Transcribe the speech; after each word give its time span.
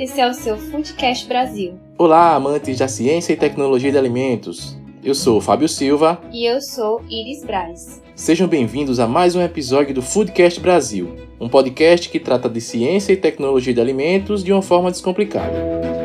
Esse 0.00 0.20
é 0.20 0.30
o 0.30 0.32
seu 0.32 0.56
Foodcast 0.56 1.26
Brasil. 1.26 1.74
Olá, 1.98 2.32
amantes 2.36 2.78
da 2.78 2.86
ciência 2.86 3.32
e 3.32 3.36
tecnologia 3.36 3.90
de 3.90 3.98
alimentos. 3.98 4.78
Eu 5.02 5.12
sou 5.12 5.38
o 5.38 5.40
Fábio 5.40 5.68
Silva. 5.68 6.20
E 6.32 6.46
eu 6.46 6.60
sou 6.60 7.02
Iris 7.10 7.42
Braz. 7.42 8.00
Sejam 8.14 8.46
bem-vindos 8.46 9.00
a 9.00 9.08
mais 9.08 9.34
um 9.34 9.42
episódio 9.42 9.92
do 9.92 10.00
Foodcast 10.00 10.60
Brasil, 10.60 11.16
um 11.40 11.48
podcast 11.48 12.08
que 12.10 12.20
trata 12.20 12.48
de 12.48 12.60
ciência 12.60 13.12
e 13.12 13.16
tecnologia 13.16 13.74
de 13.74 13.80
alimentos 13.80 14.44
de 14.44 14.52
uma 14.52 14.62
forma 14.62 14.88
descomplicada. 14.88 15.97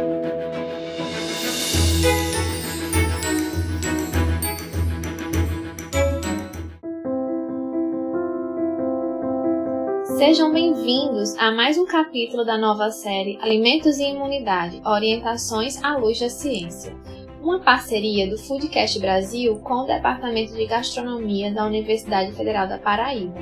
Sejam 10.26 10.54
bem-vindos 10.54 11.36
a 11.38 11.52
mais 11.52 11.78
um 11.78 11.86
capítulo 11.86 12.46
da 12.46 12.58
nova 12.58 12.90
série 12.92 13.38
Alimentos 13.42 13.98
e 13.98 14.04
Imunidade 14.04 14.82
Orientações 14.86 15.84
à 15.84 15.98
Luz 15.98 16.18
da 16.18 16.30
Ciência, 16.30 16.96
uma 17.42 17.60
parceria 17.60 18.30
do 18.30 18.38
Foodcast 18.38 18.98
Brasil 19.02 19.58
com 19.58 19.84
o 19.84 19.86
Departamento 19.86 20.54
de 20.54 20.66
Gastronomia 20.66 21.54
da 21.54 21.66
Universidade 21.66 22.32
Federal 22.32 22.70
da 22.70 22.78
Paraíba. 22.78 23.42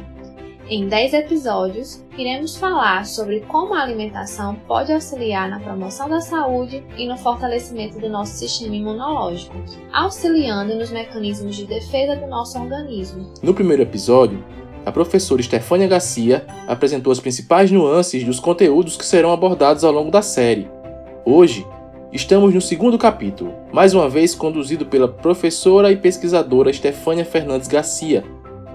Em 0.68 0.88
10 0.88 1.14
episódios, 1.14 2.04
iremos 2.18 2.56
falar 2.56 3.06
sobre 3.06 3.42
como 3.42 3.76
a 3.76 3.84
alimentação 3.84 4.56
pode 4.68 4.92
auxiliar 4.92 5.52
na 5.52 5.60
promoção 5.60 6.10
da 6.10 6.20
saúde 6.20 6.84
e 6.98 7.08
no 7.08 7.16
fortalecimento 7.16 8.00
do 8.00 8.10
nosso 8.10 8.34
sistema 8.34 8.76
imunológico, 8.76 9.56
auxiliando 9.94 10.74
nos 10.74 10.90
mecanismos 10.90 11.56
de 11.56 11.68
defesa 11.68 12.16
do 12.16 12.26
nosso 12.26 12.58
organismo. 12.58 13.32
No 13.44 13.54
primeiro 13.54 13.84
episódio, 13.84 14.44
a 14.86 14.92
professora 14.92 15.42
Stefânia 15.42 15.88
Garcia 15.88 16.46
apresentou 16.68 17.12
as 17.12 17.20
principais 17.20 17.72
nuances 17.72 18.24
dos 18.24 18.40
conteúdos 18.40 18.98
que 18.98 19.06
serão 19.06 19.32
abordados 19.32 19.84
ao 19.84 19.92
longo 19.92 20.12
da 20.12 20.22
série. 20.22 20.70
Hoje, 21.24 21.66
estamos 22.12 22.54
no 22.54 22.62
segundo 22.62 22.98
capítulo, 22.98 23.54
mais 23.72 23.94
uma 23.94 24.10
vez 24.10 24.34
conduzido 24.34 24.86
pela 24.86 25.08
professora 25.08 25.92
e 25.92 25.98
pesquisadora 25.98 26.74
Stefânia 26.74 27.26
Fernandes 27.26 27.68
Garcia, 27.68 28.24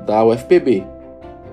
da 0.06 0.24
UFPB. 0.24 0.84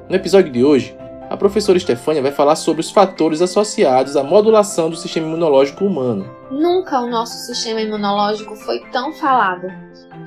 No 0.08 0.16
episódio 0.16 0.52
de 0.52 0.64
hoje, 0.64 0.96
a 1.30 1.38
professora 1.38 1.80
Stefânia 1.80 2.22
vai 2.22 2.31
falar 2.31 2.56
sobre 2.56 2.81
os 2.81 2.92
fatores 2.92 3.42
associados 3.42 4.16
à 4.16 4.24
modulação 4.24 4.90
do 4.90 4.96
sistema 4.96 5.28
imunológico 5.28 5.84
humano. 5.84 6.30
Nunca 6.52 7.02
o 7.02 7.09
nosso 7.09 7.34
sistema 7.48 7.81
imunológico 7.81 8.56
foi 8.56 8.81
tão 8.92 9.12
falado. 9.14 9.68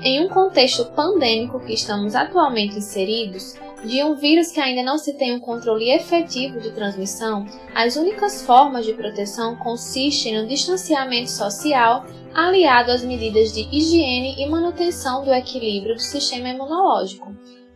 Em 0.02 0.26
um 0.26 0.28
contexto 0.28 0.84
pandêmico 0.86 1.60
que 1.60 1.74
estamos 1.74 2.16
atualmente 2.16 2.76
inseridos, 2.76 3.54
de 3.84 4.02
um 4.02 4.14
vírus 4.14 4.50
que 4.50 4.60
ainda 4.60 4.82
não 4.82 4.98
se 4.98 5.12
tem 5.14 5.34
um 5.34 5.40
controle 5.40 5.90
efetivo 5.90 6.60
de 6.60 6.72
transmissão, 6.72 7.46
as 7.74 7.96
únicas 7.96 8.42
formas 8.42 8.84
de 8.84 8.92
proteção 8.94 9.56
consistem 9.56 10.40
no 10.40 10.48
distanciamento 10.48 11.30
social 11.30 12.04
aliado 12.34 12.90
às 12.90 13.02
medidas 13.02 13.52
de 13.52 13.68
higiene 13.70 14.34
e 14.38 14.48
manutenção 14.48 15.24
do 15.24 15.32
equilíbrio 15.32 15.94
do 15.94 16.00
sistema 16.00 16.48
imunológico, 16.48 17.34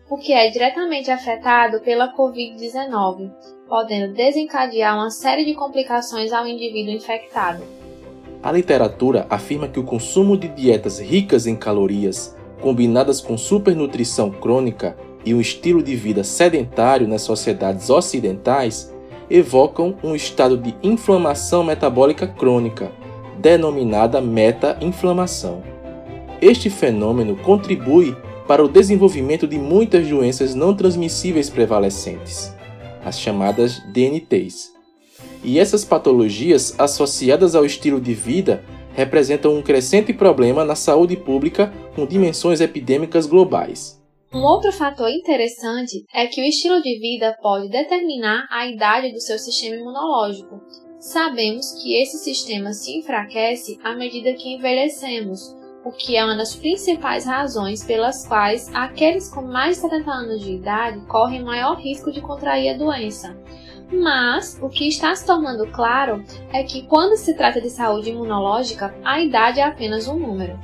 o 0.08 0.16
que 0.16 0.32
é 0.32 0.50
diretamente 0.50 1.10
afetado 1.10 1.80
pela 1.80 2.14
Covid-19, 2.16 3.30
podendo 3.68 4.12
desencadear 4.12 4.96
uma 4.96 5.10
série 5.10 5.44
de 5.44 5.54
complicações 5.54 6.32
ao 6.32 6.46
indivíduo 6.46 6.92
infectado. 6.92 7.62
A 8.42 8.50
literatura 8.50 9.26
afirma 9.30 9.68
que 9.68 9.78
o 9.78 9.84
consumo 9.84 10.36
de 10.36 10.48
dietas 10.48 10.98
ricas 10.98 11.46
em 11.46 11.54
calorias, 11.54 12.36
combinadas 12.60 13.20
com 13.20 13.38
supernutrição 13.38 14.30
crônica 14.30 14.96
e 15.24 15.34
um 15.34 15.40
estilo 15.40 15.82
de 15.82 15.94
vida 15.94 16.24
sedentário 16.24 17.06
nas 17.06 17.22
sociedades 17.22 17.90
ocidentais, 17.90 18.92
evocam 19.28 19.96
um 20.02 20.14
estado 20.14 20.56
de 20.56 20.74
inflamação 20.82 21.62
metabólica 21.62 22.26
crônica, 22.26 22.90
denominada 23.38 24.20
meta-inflamação. 24.20 25.62
Este 26.40 26.68
fenômeno 26.70 27.36
contribui 27.36 28.16
para 28.48 28.64
o 28.64 28.68
desenvolvimento 28.68 29.46
de 29.46 29.58
muitas 29.58 30.08
doenças 30.08 30.54
não 30.54 30.74
transmissíveis 30.74 31.48
prevalecentes, 31.48 32.52
as 33.04 33.18
chamadas 33.18 33.80
DNTs 33.92 34.80
e 35.42 35.58
essas 35.58 35.84
patologias 35.84 36.74
associadas 36.78 37.54
ao 37.54 37.64
estilo 37.64 38.00
de 38.00 38.14
vida 38.14 38.62
representam 38.94 39.54
um 39.54 39.62
crescente 39.62 40.12
problema 40.12 40.64
na 40.64 40.74
saúde 40.74 41.16
pública 41.16 41.72
com 41.94 42.06
dimensões 42.06 42.60
epidêmicas 42.60 43.26
globais. 43.26 43.99
Um 44.32 44.42
outro 44.42 44.70
fator 44.70 45.10
interessante 45.10 46.06
é 46.14 46.24
que 46.28 46.40
o 46.40 46.44
estilo 46.44 46.80
de 46.80 47.00
vida 47.00 47.36
pode 47.42 47.68
determinar 47.68 48.46
a 48.48 48.64
idade 48.64 49.12
do 49.12 49.20
seu 49.20 49.36
sistema 49.36 49.74
imunológico. 49.74 50.60
Sabemos 51.00 51.72
que 51.82 52.00
esse 52.00 52.16
sistema 52.18 52.72
se 52.72 52.96
enfraquece 52.96 53.80
à 53.82 53.92
medida 53.92 54.32
que 54.34 54.54
envelhecemos, 54.54 55.52
o 55.84 55.90
que 55.90 56.16
é 56.16 56.24
uma 56.24 56.36
das 56.36 56.54
principais 56.54 57.24
razões 57.24 57.82
pelas 57.82 58.24
quais 58.24 58.72
aqueles 58.72 59.28
com 59.28 59.42
mais 59.42 59.76
de 59.76 59.82
70 59.82 60.10
anos 60.12 60.40
de 60.44 60.52
idade 60.52 61.04
correm 61.06 61.42
maior 61.42 61.76
risco 61.76 62.12
de 62.12 62.20
contrair 62.20 62.74
a 62.74 62.78
doença. 62.78 63.36
Mas 63.92 64.56
o 64.62 64.68
que 64.68 64.86
está 64.86 65.12
se 65.12 65.26
tornando 65.26 65.66
claro 65.72 66.22
é 66.52 66.62
que 66.62 66.82
quando 66.82 67.16
se 67.16 67.34
trata 67.34 67.60
de 67.60 67.68
saúde 67.68 68.10
imunológica, 68.10 68.94
a 69.04 69.20
idade 69.20 69.58
é 69.58 69.64
apenas 69.64 70.06
um 70.06 70.20
número. 70.20 70.56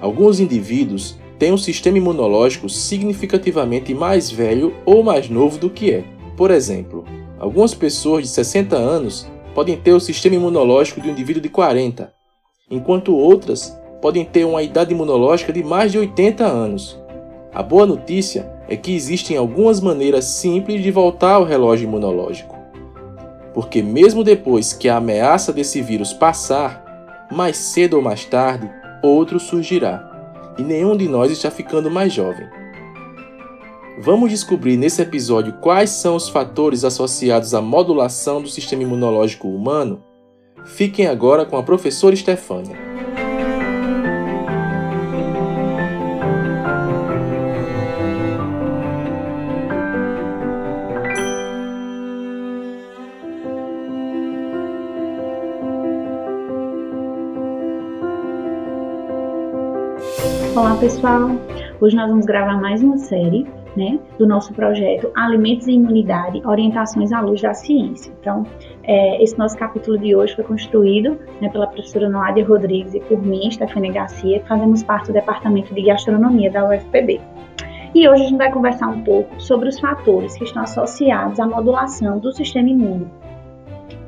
Alguns 0.00 0.40
indivíduos 0.40 1.20
têm 1.42 1.50
um 1.50 1.58
sistema 1.58 1.98
imunológico 1.98 2.68
significativamente 2.68 3.92
mais 3.92 4.30
velho 4.30 4.72
ou 4.86 5.02
mais 5.02 5.28
novo 5.28 5.58
do 5.58 5.68
que 5.68 5.90
é. 5.90 6.04
Por 6.36 6.52
exemplo, 6.52 7.04
algumas 7.36 7.74
pessoas 7.74 8.22
de 8.22 8.28
60 8.28 8.76
anos 8.76 9.26
podem 9.52 9.76
ter 9.76 9.90
o 9.90 9.98
sistema 9.98 10.36
imunológico 10.36 11.00
de 11.00 11.08
um 11.08 11.10
indivíduo 11.10 11.42
de 11.42 11.48
40, 11.48 12.14
enquanto 12.70 13.16
outras 13.16 13.76
podem 14.00 14.24
ter 14.24 14.44
uma 14.44 14.62
idade 14.62 14.94
imunológica 14.94 15.52
de 15.52 15.64
mais 15.64 15.90
de 15.90 15.98
80 15.98 16.44
anos. 16.44 16.96
A 17.52 17.60
boa 17.60 17.86
notícia 17.86 18.48
é 18.68 18.76
que 18.76 18.94
existem 18.94 19.36
algumas 19.36 19.80
maneiras 19.80 20.26
simples 20.26 20.80
de 20.80 20.92
voltar 20.92 21.32
ao 21.32 21.44
relógio 21.44 21.88
imunológico 21.88 22.62
porque 23.52 23.82
mesmo 23.82 24.24
depois 24.24 24.72
que 24.72 24.88
a 24.88 24.96
ameaça 24.96 25.52
desse 25.52 25.82
vírus 25.82 26.10
passar, 26.10 27.28
mais 27.30 27.58
cedo 27.58 27.96
ou 27.96 28.02
mais 28.02 28.24
tarde, 28.24 28.70
outro 29.02 29.38
surgirá, 29.38 30.11
e 30.58 30.62
nenhum 30.62 30.96
de 30.96 31.08
nós 31.08 31.30
está 31.30 31.50
ficando 31.50 31.90
mais 31.90 32.12
jovem. 32.12 32.46
Vamos 33.98 34.30
descobrir 34.30 34.76
nesse 34.76 35.02
episódio 35.02 35.54
quais 35.60 35.90
são 35.90 36.16
os 36.16 36.28
fatores 36.28 36.84
associados 36.84 37.54
à 37.54 37.60
modulação 37.60 38.40
do 38.40 38.48
sistema 38.48 38.82
imunológico 38.82 39.48
humano? 39.48 40.02
Fiquem 40.64 41.06
agora 41.06 41.44
com 41.44 41.56
a 41.56 41.62
professora 41.62 42.16
Stefânia. 42.16 42.91
Pessoal, 60.82 61.30
hoje 61.80 61.94
nós 61.94 62.08
vamos 62.08 62.26
gravar 62.26 62.60
mais 62.60 62.82
uma 62.82 62.98
série 62.98 63.46
né, 63.76 64.00
do 64.18 64.26
nosso 64.26 64.52
projeto 64.52 65.12
Alimentos 65.14 65.68
e 65.68 65.74
Imunidade, 65.74 66.42
Orientações 66.44 67.12
à 67.12 67.20
Luz 67.20 67.40
da 67.40 67.54
Ciência. 67.54 68.12
Então, 68.20 68.44
é, 68.82 69.22
esse 69.22 69.38
nosso 69.38 69.56
capítulo 69.56 69.96
de 69.96 70.16
hoje 70.16 70.34
foi 70.34 70.42
construído 70.42 71.20
né, 71.40 71.48
pela 71.50 71.68
professora 71.68 72.08
Noádia 72.08 72.44
Rodrigues 72.44 72.94
e 72.94 73.00
por 73.00 73.22
mim, 73.22 73.48
Stefania 73.48 73.92
Garcia, 73.92 74.40
que 74.40 74.48
fazemos 74.48 74.82
parte 74.82 75.06
do 75.06 75.12
Departamento 75.12 75.72
de 75.72 75.82
Gastronomia 75.82 76.50
da 76.50 76.68
UFPB. 76.68 77.20
E 77.94 78.08
hoje 78.08 78.24
a 78.24 78.26
gente 78.26 78.38
vai 78.38 78.50
conversar 78.50 78.88
um 78.88 79.04
pouco 79.04 79.40
sobre 79.40 79.68
os 79.68 79.78
fatores 79.78 80.36
que 80.36 80.42
estão 80.42 80.64
associados 80.64 81.38
à 81.38 81.46
modulação 81.46 82.18
do 82.18 82.32
sistema 82.32 82.68
imune. 82.68 83.06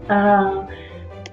Ah, 0.09 0.67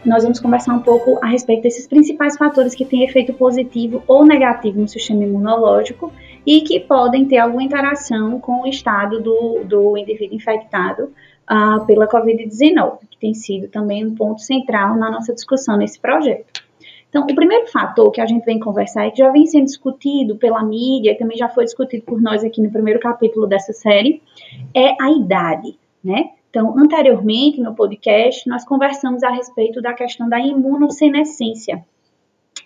nós 0.05 0.23
vamos 0.23 0.39
conversar 0.39 0.73
um 0.73 0.81
pouco 0.81 1.19
a 1.23 1.27
respeito 1.27 1.63
desses 1.63 1.87
principais 1.87 2.37
fatores 2.37 2.73
que 2.73 2.85
têm 2.85 3.03
efeito 3.03 3.33
positivo 3.33 4.03
ou 4.07 4.25
negativo 4.25 4.81
no 4.81 4.87
sistema 4.87 5.23
imunológico 5.23 6.11
e 6.45 6.61
que 6.61 6.79
podem 6.79 7.25
ter 7.25 7.37
alguma 7.37 7.63
interação 7.63 8.39
com 8.39 8.63
o 8.63 8.67
estado 8.67 9.21
do, 9.21 9.63
do 9.63 9.97
indivíduo 9.97 10.35
infectado 10.35 11.11
uh, 11.49 11.85
pela 11.85 12.07
Covid-19, 12.07 12.99
que 13.11 13.17
tem 13.19 13.33
sido 13.33 13.67
também 13.67 14.05
um 14.05 14.15
ponto 14.15 14.41
central 14.41 14.95
na 14.95 15.11
nossa 15.11 15.33
discussão 15.33 15.77
nesse 15.77 15.99
projeto. 15.99 16.61
Então, 17.09 17.23
o 17.23 17.35
primeiro 17.35 17.67
fator 17.67 18.09
que 18.09 18.21
a 18.21 18.25
gente 18.25 18.45
vem 18.45 18.57
conversar 18.57 19.05
e 19.05 19.11
que 19.11 19.17
já 19.17 19.29
vem 19.29 19.45
sendo 19.45 19.65
discutido 19.65 20.37
pela 20.37 20.63
mídia 20.63 21.11
e 21.11 21.15
também 21.15 21.37
já 21.37 21.49
foi 21.49 21.65
discutido 21.65 22.03
por 22.05 22.21
nós 22.21 22.43
aqui 22.43 22.61
no 22.61 22.71
primeiro 22.71 22.99
capítulo 23.01 23.45
dessa 23.45 23.73
série 23.73 24.21
é 24.73 24.95
a 24.99 25.11
idade, 25.11 25.77
né? 26.03 26.31
Então, 26.51 26.77
anteriormente 26.77 27.61
no 27.61 27.73
podcast, 27.73 28.47
nós 28.47 28.65
conversamos 28.65 29.23
a 29.23 29.29
respeito 29.29 29.81
da 29.81 29.93
questão 29.93 30.27
da 30.27 30.37
imunossenescência, 30.37 31.81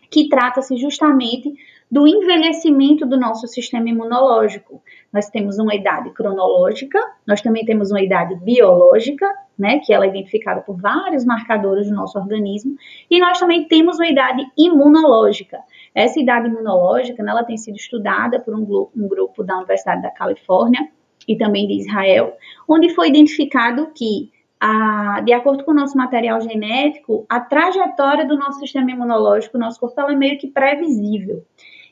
que 0.09 0.27
trata-se 0.27 0.75
justamente 0.75 1.53
do 1.89 2.07
envelhecimento 2.07 3.05
do 3.05 3.15
nosso 3.15 3.47
sistema 3.47 3.87
imunológico. 3.87 4.81
Nós 5.13 5.29
temos 5.29 5.59
uma 5.59 5.75
idade 5.75 6.09
cronológica, 6.09 6.99
nós 7.27 7.41
também 7.41 7.63
temos 7.63 7.91
uma 7.91 8.01
idade 8.01 8.33
biológica, 8.37 9.31
né, 9.57 9.77
que 9.77 9.93
ela 9.93 10.05
é 10.05 10.09
identificada 10.09 10.61
por 10.61 10.75
vários 10.75 11.23
marcadores 11.23 11.87
do 11.87 11.95
nosso 11.95 12.17
organismo, 12.17 12.75
e 13.07 13.19
nós 13.19 13.39
também 13.39 13.67
temos 13.67 13.97
uma 13.97 14.07
idade 14.07 14.43
imunológica. 14.57 15.59
Essa 15.93 16.19
idade 16.19 16.47
imunológica, 16.47 17.21
né, 17.21 17.31
ela 17.31 17.43
tem 17.43 17.55
sido 17.55 17.75
estudada 17.75 18.39
por 18.39 18.55
um, 18.55 18.89
um 18.97 19.07
grupo 19.07 19.43
da 19.43 19.57
Universidade 19.57 20.01
da 20.01 20.09
Califórnia 20.09 20.89
e 21.27 21.37
também 21.37 21.67
de 21.67 21.81
Israel, 21.81 22.33
onde 22.67 22.89
foi 22.93 23.09
identificado 23.09 23.91
que 23.95 24.31
a, 24.59 25.21
de 25.21 25.33
acordo 25.33 25.63
com 25.63 25.71
o 25.71 25.75
nosso 25.75 25.97
material 25.97 26.39
genético, 26.41 27.25
a 27.29 27.39
trajetória 27.39 28.25
do 28.25 28.37
nosso 28.37 28.59
sistema 28.59 28.91
imunológico, 28.91 29.57
nosso 29.57 29.79
corpo, 29.79 29.99
é 30.01 30.15
meio 30.15 30.37
que 30.37 30.47
previsível. 30.47 31.43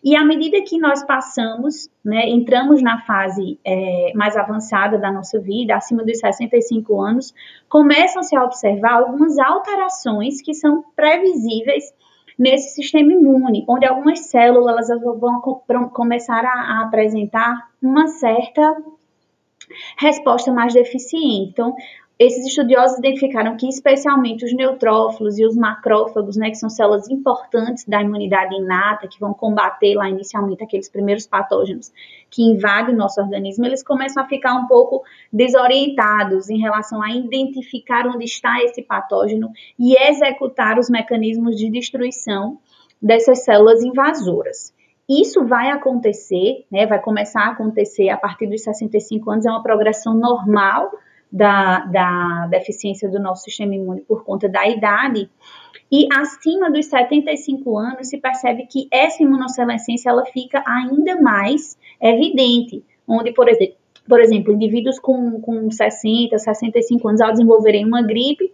E 0.03 0.17
à 0.17 0.25
medida 0.25 0.61
que 0.61 0.77
nós 0.77 1.01
passamos, 1.05 1.89
né, 2.03 2.27
entramos 2.29 2.81
na 2.81 2.99
fase 3.05 3.57
é, 3.63 4.11
mais 4.13 4.35
avançada 4.35 4.97
da 4.97 5.09
nossa 5.09 5.39
vida, 5.39 5.75
acima 5.75 6.03
dos 6.03 6.19
65 6.19 7.01
anos, 7.01 7.33
começam-se 7.69 8.35
a 8.35 8.43
observar 8.43 8.95
algumas 8.95 9.39
alterações 9.39 10.41
que 10.41 10.53
são 10.53 10.83
previsíveis 10.93 11.93
nesse 12.37 12.75
sistema 12.75 13.13
imune, 13.13 13.63
onde 13.67 13.85
algumas 13.85 14.19
células 14.27 14.87
vão 14.89 15.39
começar 15.89 16.43
a, 16.43 16.79
a 16.79 16.81
apresentar 16.83 17.69
uma 17.81 18.07
certa 18.07 18.75
resposta 19.97 20.51
mais 20.51 20.73
deficiente. 20.73 21.51
Então, 21.51 21.75
esses 22.19 22.45
estudiosos 22.45 22.99
identificaram 22.99 23.57
que, 23.57 23.67
especialmente 23.67 24.45
os 24.45 24.53
neutrófilos 24.53 25.39
e 25.39 25.45
os 25.45 25.55
macrófagos, 25.55 26.37
né, 26.37 26.49
que 26.49 26.55
são 26.55 26.69
células 26.69 27.09
importantes 27.09 27.85
da 27.85 28.01
imunidade 28.01 28.55
inata, 28.55 29.07
que 29.07 29.19
vão 29.19 29.33
combater 29.33 29.95
lá 29.95 30.07
inicialmente 30.07 30.63
aqueles 30.63 30.87
primeiros 30.87 31.25
patógenos 31.25 31.91
que 32.29 32.43
invadem 32.43 32.93
o 32.93 32.97
nosso 32.97 33.19
organismo, 33.19 33.65
eles 33.65 33.83
começam 33.83 34.23
a 34.23 34.27
ficar 34.27 34.53
um 34.53 34.67
pouco 34.67 35.03
desorientados 35.31 36.49
em 36.49 36.59
relação 36.59 37.01
a 37.01 37.11
identificar 37.11 38.07
onde 38.07 38.25
está 38.25 38.63
esse 38.63 38.81
patógeno 38.83 39.51
e 39.77 39.95
executar 39.95 40.77
os 40.77 40.89
mecanismos 40.89 41.57
de 41.57 41.69
destruição 41.69 42.59
dessas 43.01 43.43
células 43.43 43.83
invasoras. 43.83 44.72
Isso 45.09 45.45
vai 45.45 45.69
acontecer, 45.69 46.65
né, 46.71 46.85
vai 46.85 47.01
começar 47.01 47.41
a 47.41 47.51
acontecer 47.51 48.09
a 48.09 48.17
partir 48.17 48.47
dos 48.47 48.63
65 48.63 49.29
anos, 49.29 49.45
é 49.45 49.49
uma 49.49 49.61
progressão 49.61 50.13
normal 50.13 50.91
da, 51.31 51.79
da 51.85 52.47
deficiência 52.47 53.09
do 53.09 53.19
nosso 53.19 53.43
sistema 53.43 53.75
imune 53.75 54.01
por 54.01 54.23
conta 54.23 54.47
da 54.47 54.67
idade. 54.67 55.29
E 55.91 56.07
acima 56.13 56.71
dos 56.71 56.85
75 56.85 57.77
anos 57.77 58.07
se 58.07 58.17
percebe 58.17 58.65
que 58.65 58.87
essa 58.91 59.21
imunossenescência 59.21 60.09
ela 60.09 60.25
fica 60.25 60.63
ainda 60.65 61.19
mais 61.21 61.77
evidente, 62.01 62.83
onde, 63.07 63.33
por 63.33 63.49
exemplo, 63.49 63.75
por 64.07 64.19
exemplo, 64.19 64.53
indivíduos 64.53 64.99
com, 64.99 65.39
com 65.41 65.71
60, 65.71 66.37
65 66.37 67.07
anos, 67.07 67.21
ao 67.21 67.31
desenvolverem 67.31 67.85
uma 67.85 68.01
gripe, 68.01 68.51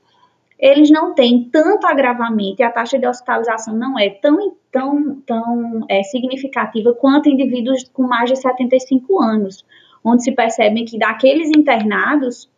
eles 0.60 0.92
não 0.92 1.14
têm 1.14 1.50
tanto 1.50 1.88
agravamento 1.88 2.62
e 2.62 2.64
a 2.64 2.72
taxa 2.72 3.00
de 3.00 3.08
hospitalização 3.08 3.74
não 3.74 3.98
é 3.98 4.10
tão, 4.10 4.54
tão, 4.70 5.22
tão 5.26 5.86
é, 5.90 6.04
significativa 6.04 6.94
quanto 6.94 7.30
indivíduos 7.30 7.86
com 7.94 8.04
mais 8.04 8.30
de 8.30 8.36
75 8.36 9.22
anos, 9.22 9.66
onde 10.04 10.24
se 10.24 10.34
percebe 10.34 10.84
que 10.84 11.00
daqueles 11.00 11.50
internados, 11.56 12.50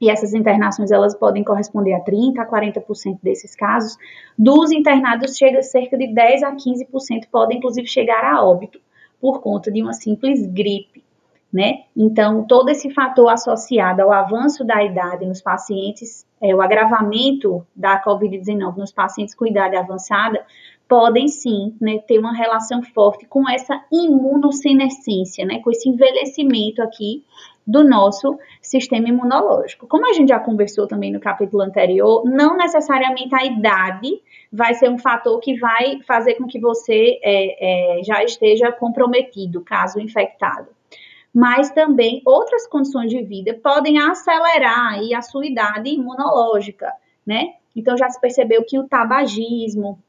e 0.00 0.10
essas 0.10 0.34
internações 0.34 0.90
elas 0.90 1.14
podem 1.14 1.44
corresponder 1.44 1.94
a 1.94 2.00
30 2.00 2.42
a 2.42 2.46
40% 2.46 3.18
desses 3.22 3.54
casos, 3.54 3.96
dos 4.36 4.72
internados 4.72 5.36
chega 5.36 5.62
cerca 5.62 5.96
de 5.96 6.12
10 6.12 6.42
a 6.42 6.52
15% 6.52 7.28
podem 7.30 7.58
inclusive 7.58 7.86
chegar 7.86 8.24
a 8.24 8.44
óbito 8.44 8.80
por 9.20 9.40
conta 9.40 9.70
de 9.70 9.80
uma 9.80 9.92
simples 9.92 10.44
gripe, 10.46 11.04
né? 11.52 11.84
Então, 11.96 12.44
todo 12.46 12.68
esse 12.68 12.90
fator 12.90 13.28
associado 13.30 14.02
ao 14.02 14.12
avanço 14.12 14.64
da 14.64 14.84
idade 14.84 15.26
nos 15.26 15.40
pacientes, 15.40 16.26
é, 16.40 16.54
o 16.54 16.60
agravamento 16.60 17.66
da 17.74 18.02
COVID-19 18.02 18.76
nos 18.76 18.92
pacientes 18.92 19.34
com 19.34 19.46
idade 19.46 19.74
avançada, 19.74 20.44
podem 20.86 21.28
sim 21.28 21.76
né, 21.80 21.98
ter 21.98 22.18
uma 22.18 22.34
relação 22.34 22.82
forte 22.82 23.26
com 23.26 23.48
essa 23.48 23.78
imunossenescência, 23.92 25.44
né, 25.44 25.60
com 25.60 25.70
esse 25.70 25.88
envelhecimento 25.88 26.82
aqui 26.82 27.24
do 27.66 27.84
nosso 27.84 28.38
sistema 28.62 29.08
imunológico. 29.08 29.86
Como 29.86 30.08
a 30.08 30.14
gente 30.14 30.30
já 30.30 30.40
conversou 30.40 30.86
também 30.86 31.12
no 31.12 31.20
capítulo 31.20 31.62
anterior, 31.62 32.24
não 32.24 32.56
necessariamente 32.56 33.34
a 33.34 33.44
idade 33.44 34.22
vai 34.50 34.72
ser 34.72 34.88
um 34.88 34.96
fator 34.96 35.38
que 35.40 35.58
vai 35.58 36.00
fazer 36.06 36.34
com 36.36 36.46
que 36.46 36.58
você 36.58 37.18
é, 37.22 37.98
é, 37.98 38.02
já 38.02 38.24
esteja 38.24 38.72
comprometido, 38.72 39.60
caso 39.60 40.00
infectado. 40.00 40.77
Mas 41.38 41.70
também 41.70 42.20
outras 42.26 42.66
condições 42.66 43.10
de 43.10 43.22
vida 43.22 43.54
podem 43.62 43.96
acelerar 43.96 44.94
aí 44.94 45.14
a 45.14 45.22
sua 45.22 45.46
idade 45.46 45.88
imunológica, 45.88 46.92
né? 47.24 47.54
Então 47.76 47.96
já 47.96 48.10
se 48.10 48.20
percebeu 48.20 48.64
que 48.66 48.76
o 48.76 48.88
tabagismo, 48.88 50.00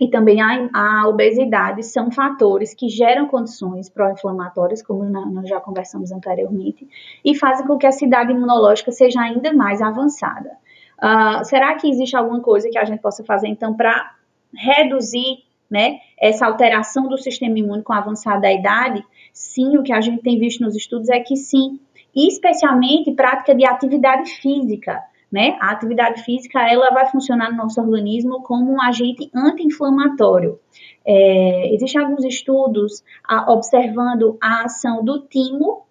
e 0.00 0.08
também 0.08 0.42
a, 0.42 0.68
a, 0.74 1.08
obesidade 1.08 1.84
são 1.84 2.10
fatores 2.10 2.74
que 2.74 2.88
geram 2.88 3.28
condições 3.28 3.88
pró-inflamatórias, 3.88 4.82
como 4.82 5.04
nós 5.04 5.48
já 5.48 5.60
conversamos 5.60 6.10
anteriormente, 6.10 6.88
e 7.24 7.32
fazem 7.36 7.64
com 7.64 7.78
que 7.78 7.86
a 7.86 7.92
cidade 7.92 8.32
imunológica 8.32 8.90
seja 8.90 9.20
ainda 9.20 9.52
mais 9.52 9.80
avançada. 9.80 10.50
Uh, 10.98 11.44
será 11.44 11.76
que 11.76 11.88
existe 11.88 12.16
alguma 12.16 12.40
coisa 12.40 12.68
que 12.68 12.76
a 12.76 12.84
gente 12.84 13.00
possa 13.00 13.22
fazer, 13.22 13.46
então, 13.46 13.72
para 13.72 14.16
reduzir 14.52 15.44
né, 15.70 16.00
essa 16.20 16.44
alteração 16.44 17.06
do 17.06 17.16
sistema 17.16 17.56
imune 17.56 17.84
com 17.84 17.92
a 17.92 17.98
avançada 17.98 18.50
idade? 18.50 19.04
Sim, 19.36 19.76
o 19.76 19.82
que 19.82 19.92
a 19.92 20.00
gente 20.00 20.22
tem 20.22 20.38
visto 20.38 20.64
nos 20.64 20.74
estudos 20.74 21.10
é 21.10 21.20
que 21.20 21.36
sim, 21.36 21.78
especialmente 22.14 23.12
prática 23.12 23.54
de 23.54 23.66
atividade 23.66 24.30
física 24.40 25.02
né? 25.30 25.56
A 25.60 25.72
atividade 25.72 26.22
física 26.22 26.60
ela 26.60 26.90
vai 26.90 27.06
funcionar 27.10 27.50
no 27.50 27.56
nosso 27.56 27.80
organismo 27.80 28.42
como 28.42 28.72
um 28.72 28.80
agente 28.80 29.30
anti-inflamatório. 29.34 30.58
É, 31.04 31.74
existem 31.74 32.00
alguns 32.00 32.24
estudos 32.24 33.02
a, 33.26 33.52
observando 33.52 34.38
a 34.40 34.64
ação 34.64 35.04
do 35.04 35.20
timo 35.26 35.84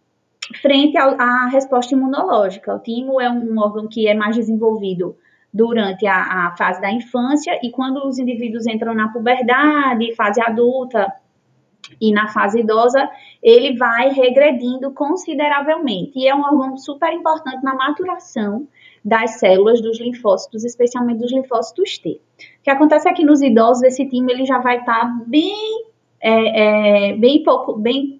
frente 0.61 0.97
à 0.97 1.47
resposta 1.47 1.93
imunológica. 1.93 2.75
O 2.75 2.79
timo 2.79 3.19
é 3.19 3.29
um 3.29 3.59
órgão 3.59 3.87
que 3.87 4.07
é 4.07 4.13
mais 4.13 4.35
desenvolvido 4.35 5.17
durante 5.53 6.05
a, 6.05 6.47
a, 6.47 6.55
fase 6.57 6.81
da 6.81 6.91
infância 6.91 7.59
e 7.63 7.71
quando 7.71 8.05
os 8.05 8.19
indivíduos 8.19 8.67
entram 8.67 8.93
na 8.93 9.09
puberdade, 9.09 10.13
fase 10.15 10.41
adulta 10.41 11.11
e 11.99 12.11
na 12.11 12.27
fase 12.27 12.59
idosa, 12.59 13.09
ele 13.41 13.77
vai 13.77 14.09
regredindo 14.09 14.91
consideravelmente. 14.91 16.13
E 16.15 16.27
é 16.27 16.35
um 16.35 16.41
órgão 16.41 16.77
super 16.77 17.11
importante 17.13 17.63
na 17.63 17.75
maturação 17.75 18.67
das 19.03 19.39
células 19.39 19.81
dos 19.81 19.99
linfócitos, 19.99 20.63
especialmente 20.63 21.19
dos 21.19 21.31
linfócitos 21.31 21.97
T. 21.99 22.19
O 22.59 22.63
que 22.63 22.69
acontece 22.71 23.07
é 23.07 23.13
que 23.13 23.23
nos 23.23 23.41
idosos 23.41 23.83
esse 23.83 24.05
time 24.07 24.33
ele 24.33 24.45
já 24.45 24.57
vai 24.57 24.79
estar 24.79 24.99
tá 24.99 25.23
bem, 25.27 25.85
é, 26.19 27.11
é, 27.11 27.13
bem 27.13 27.43
pouco, 27.43 27.77
bem 27.77 28.19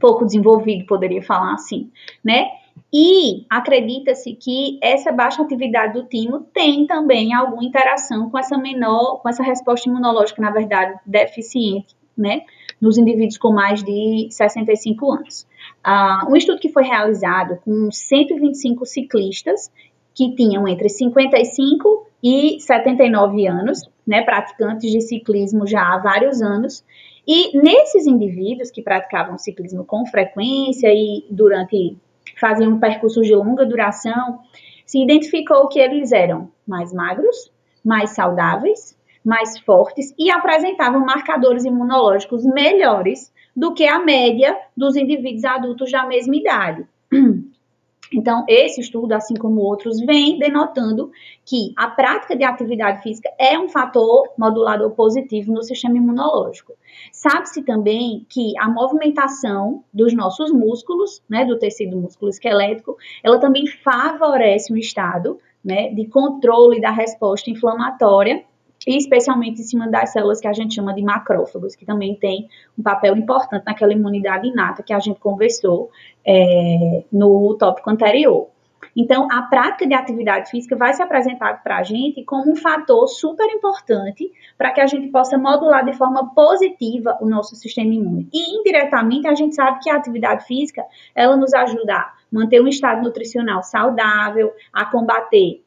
pouco 0.00 0.24
desenvolvido, 0.24 0.86
poderia 0.86 1.22
falar 1.22 1.54
assim, 1.54 1.90
né? 2.24 2.48
E 2.92 3.46
acredita-se 3.48 4.34
que 4.34 4.78
essa 4.82 5.12
baixa 5.12 5.42
atividade 5.42 5.92
do 5.92 6.08
timo 6.08 6.40
tem 6.52 6.86
também 6.86 7.32
alguma 7.32 7.62
interação 7.62 8.28
com 8.28 8.38
essa 8.38 8.58
menor, 8.58 9.20
com 9.20 9.28
essa 9.28 9.42
resposta 9.42 9.88
imunológica, 9.88 10.42
na 10.42 10.50
verdade, 10.50 10.98
deficiente, 11.06 11.94
né? 12.16 12.42
Nos 12.80 12.98
indivíduos 12.98 13.38
com 13.38 13.52
mais 13.52 13.82
de 13.82 14.28
65 14.30 15.12
anos. 15.12 15.46
Uh, 15.86 16.30
um 16.30 16.36
estudo 16.36 16.58
que 16.58 16.70
foi 16.70 16.84
realizado 16.84 17.58
com 17.64 17.90
125 17.90 18.84
ciclistas 18.86 19.70
que 20.14 20.34
tinham 20.34 20.66
entre 20.66 20.88
55 20.88 22.06
e 22.22 22.60
79 22.60 23.46
anos, 23.46 23.88
né, 24.06 24.22
praticantes 24.22 24.90
de 24.90 25.00
ciclismo 25.00 25.66
já 25.66 25.80
há 25.80 25.98
vários 25.98 26.42
anos, 26.42 26.84
e 27.26 27.56
nesses 27.56 28.06
indivíduos 28.06 28.70
que 28.70 28.82
praticavam 28.82 29.38
ciclismo 29.38 29.84
com 29.84 30.04
frequência 30.06 30.88
e 30.92 31.24
durante 31.30 31.96
faziam 32.38 32.78
percursos 32.78 33.26
de 33.26 33.34
longa 33.34 33.64
duração, 33.64 34.40
se 34.84 35.02
identificou 35.02 35.68
que 35.68 35.78
eles 35.78 36.12
eram 36.12 36.50
mais 36.66 36.92
magros, 36.92 37.50
mais 37.84 38.10
saudáveis, 38.10 38.98
mais 39.24 39.58
fortes 39.60 40.14
e 40.18 40.30
apresentavam 40.30 41.00
marcadores 41.04 41.64
imunológicos 41.64 42.44
melhores 42.44 43.32
do 43.54 43.74
que 43.74 43.86
a 43.86 43.98
média 43.98 44.56
dos 44.76 44.96
indivíduos 44.96 45.44
adultos 45.44 45.90
da 45.90 46.06
mesma 46.06 46.36
idade. 46.36 46.86
Então, 48.12 48.44
esse 48.48 48.80
estudo, 48.80 49.12
assim 49.12 49.34
como 49.34 49.60
outros, 49.60 50.00
vem 50.00 50.36
denotando 50.36 51.12
que 51.44 51.72
a 51.76 51.86
prática 51.88 52.36
de 52.36 52.42
atividade 52.42 53.02
física 53.02 53.30
é 53.38 53.56
um 53.56 53.68
fator 53.68 54.28
modulador 54.36 54.90
positivo 54.90 55.52
no 55.52 55.62
sistema 55.62 55.96
imunológico. 55.96 56.72
Sabe-se 57.12 57.62
também 57.62 58.26
que 58.28 58.52
a 58.58 58.68
movimentação 58.68 59.84
dos 59.94 60.12
nossos 60.12 60.50
músculos, 60.52 61.22
né, 61.28 61.44
do 61.44 61.58
tecido 61.58 61.96
músculo 61.96 62.30
esquelético, 62.30 62.96
ela 63.22 63.38
também 63.38 63.66
favorece 63.68 64.72
um 64.72 64.76
estado 64.76 65.38
né, 65.64 65.90
de 65.90 66.06
controle 66.08 66.80
da 66.80 66.90
resposta 66.90 67.48
inflamatória 67.48 68.44
e 68.86 68.96
especialmente 68.96 69.60
em 69.60 69.64
cima 69.64 69.88
das 69.88 70.12
células 70.12 70.40
que 70.40 70.48
a 70.48 70.52
gente 70.52 70.74
chama 70.74 70.94
de 70.94 71.02
macrófagos, 71.02 71.76
que 71.76 71.84
também 71.84 72.14
tem 72.14 72.48
um 72.78 72.82
papel 72.82 73.16
importante 73.16 73.64
naquela 73.64 73.92
imunidade 73.92 74.48
inata 74.48 74.82
que 74.82 74.92
a 74.92 74.98
gente 74.98 75.20
conversou 75.20 75.90
é, 76.26 77.04
no 77.12 77.54
tópico 77.58 77.90
anterior. 77.90 78.48
Então, 78.96 79.28
a 79.30 79.42
prática 79.42 79.86
de 79.86 79.94
atividade 79.94 80.50
física 80.50 80.76
vai 80.76 80.92
se 80.92 81.02
apresentar 81.02 81.62
para 81.62 81.78
a 81.78 81.82
gente 81.82 82.24
como 82.24 82.50
um 82.50 82.56
fator 82.56 83.06
super 83.06 83.46
importante 83.46 84.30
para 84.58 84.72
que 84.72 84.80
a 84.80 84.86
gente 84.86 85.08
possa 85.08 85.38
modular 85.38 85.84
de 85.84 85.92
forma 85.92 86.34
positiva 86.34 87.16
o 87.20 87.26
nosso 87.26 87.54
sistema 87.54 87.94
imune. 87.94 88.28
E 88.32 88.58
indiretamente, 88.58 89.28
a 89.28 89.34
gente 89.34 89.54
sabe 89.54 89.78
que 89.80 89.90
a 89.90 89.96
atividade 89.96 90.44
física 90.44 90.84
ela 91.14 91.36
nos 91.36 91.54
ajuda 91.54 91.94
a 91.94 92.12
manter 92.32 92.60
um 92.60 92.68
estado 92.68 93.02
nutricional 93.02 93.62
saudável, 93.62 94.52
a 94.72 94.84
combater 94.86 95.62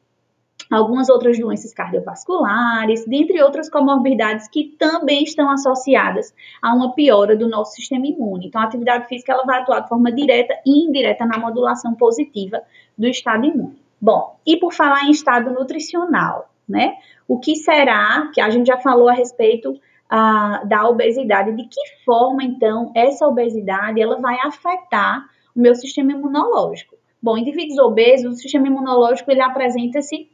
algumas 0.70 1.08
outras 1.08 1.38
doenças 1.38 1.72
cardiovasculares, 1.72 3.04
dentre 3.06 3.42
outras 3.42 3.68
comorbidades 3.68 4.48
que 4.48 4.74
também 4.78 5.22
estão 5.24 5.50
associadas 5.50 6.34
a 6.62 6.74
uma 6.74 6.94
piora 6.94 7.36
do 7.36 7.48
nosso 7.48 7.72
sistema 7.72 8.06
imune. 8.06 8.46
Então, 8.46 8.60
a 8.60 8.64
atividade 8.64 9.06
física 9.06 9.32
ela 9.32 9.44
vai 9.44 9.60
atuar 9.60 9.80
de 9.80 9.88
forma 9.88 10.10
direta 10.10 10.54
e 10.66 10.86
indireta 10.86 11.26
na 11.26 11.38
modulação 11.38 11.94
positiva 11.94 12.62
do 12.96 13.06
estado 13.06 13.44
imune. 13.44 13.82
Bom, 14.00 14.36
e 14.46 14.56
por 14.56 14.72
falar 14.72 15.04
em 15.04 15.10
estado 15.10 15.50
nutricional, 15.50 16.50
né? 16.68 16.96
O 17.26 17.38
que 17.38 17.56
será 17.56 18.30
que 18.32 18.40
a 18.40 18.50
gente 18.50 18.66
já 18.66 18.78
falou 18.78 19.08
a 19.08 19.14
respeito 19.14 19.70
uh, 19.72 20.66
da 20.66 20.88
obesidade? 20.88 21.52
De 21.52 21.64
que 21.64 22.04
forma, 22.04 22.42
então, 22.42 22.92
essa 22.94 23.26
obesidade 23.26 24.00
ela 24.00 24.20
vai 24.20 24.36
afetar 24.44 25.24
o 25.54 25.60
meu 25.60 25.74
sistema 25.74 26.12
imunológico? 26.12 26.96
Bom, 27.22 27.38
indivíduos 27.38 27.78
obesos, 27.78 28.34
o 28.34 28.36
sistema 28.36 28.66
imunológico 28.66 29.30
ele 29.30 29.40
apresenta-se 29.40 30.28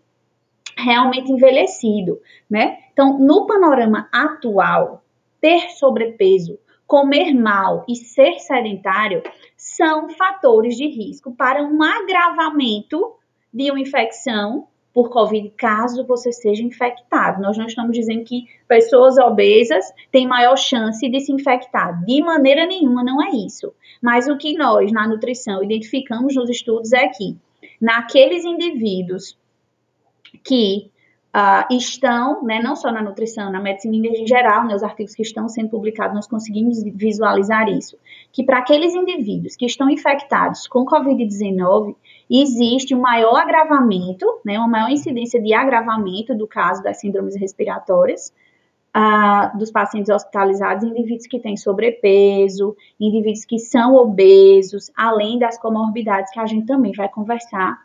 realmente 0.83 1.31
envelhecido, 1.31 2.21
né? 2.49 2.79
Então, 2.93 3.19
no 3.19 3.47
panorama 3.47 4.09
atual, 4.13 5.03
ter 5.41 5.71
sobrepeso, 5.71 6.59
comer 6.87 7.33
mal 7.33 7.85
e 7.89 7.95
ser 7.95 8.39
sedentário 8.41 9.23
são 9.57 10.11
fatores 10.11 10.77
de 10.77 10.87
risco 10.89 11.33
para 11.33 11.63
um 11.63 11.83
agravamento 11.83 13.15
de 13.53 13.71
uma 13.71 13.81
infecção 13.81 14.67
por 14.93 15.09
Covid, 15.09 15.51
caso 15.57 16.05
você 16.05 16.33
seja 16.33 16.65
infectado. 16.65 17.41
Nós 17.41 17.57
não 17.57 17.67
estamos 17.67 17.93
dizendo 17.93 18.25
que 18.25 18.47
pessoas 18.67 19.17
obesas 19.19 19.85
têm 20.11 20.27
maior 20.27 20.57
chance 20.57 21.09
de 21.09 21.21
se 21.21 21.33
infectar. 21.33 22.05
De 22.05 22.21
maneira 22.23 22.67
nenhuma, 22.67 23.05
não 23.05 23.23
é 23.23 23.31
isso. 23.31 23.73
Mas 24.03 24.27
o 24.27 24.37
que 24.37 24.57
nós, 24.57 24.91
na 24.91 25.07
nutrição, 25.07 25.63
identificamos 25.63 26.35
nos 26.35 26.51
estudos 26.51 26.93
é 26.93 27.07
que, 27.09 27.37
naqueles 27.81 28.45
indivíduos 28.45 29.39
que 30.45 30.91
uh, 31.35 31.75
estão, 31.75 32.43
né, 32.43 32.61
não 32.63 32.77
só 32.77 32.91
na 32.91 33.03
nutrição, 33.03 33.51
na 33.51 33.61
medicina 33.61 33.97
em 33.97 34.27
geral, 34.27 34.67
né, 34.67 34.75
os 34.75 34.83
artigos 34.83 35.15
que 35.15 35.23
estão 35.23 35.49
sendo 35.49 35.71
publicados, 35.71 36.15
nós 36.15 36.27
conseguimos 36.27 36.83
visualizar 36.83 37.69
isso, 37.69 37.97
que 38.33 38.45
para 38.45 38.59
aqueles 38.59 38.95
indivíduos 38.95 39.57
que 39.57 39.67
estão 39.67 39.89
infectados 39.89 40.67
com 40.67 40.85
Covid-19, 40.85 41.95
existe 42.31 42.95
um 42.95 43.01
maior 43.01 43.37
agravamento, 43.37 44.27
né, 44.45 44.59
uma 44.59 44.69
maior 44.69 44.91
incidência 44.91 45.41
de 45.41 45.53
agravamento 45.53 46.35
do 46.35 46.47
caso 46.47 46.83
das 46.83 47.01
síndromes 47.01 47.37
respiratórias, 47.37 48.33
uh, 48.97 49.57
dos 49.57 49.71
pacientes 49.71 50.11
hospitalizados, 50.11 50.85
indivíduos 50.85 51.27
que 51.27 51.39
têm 51.39 51.57
sobrepeso, 51.57 52.77
indivíduos 52.99 53.45
que 53.45 53.59
são 53.59 53.95
obesos, 53.95 54.91
além 54.97 55.39
das 55.39 55.59
comorbidades 55.59 56.33
que 56.33 56.41
a 56.41 56.47
gente 56.47 56.67
também 56.67 56.93
vai 56.93 57.09
conversar 57.09 57.79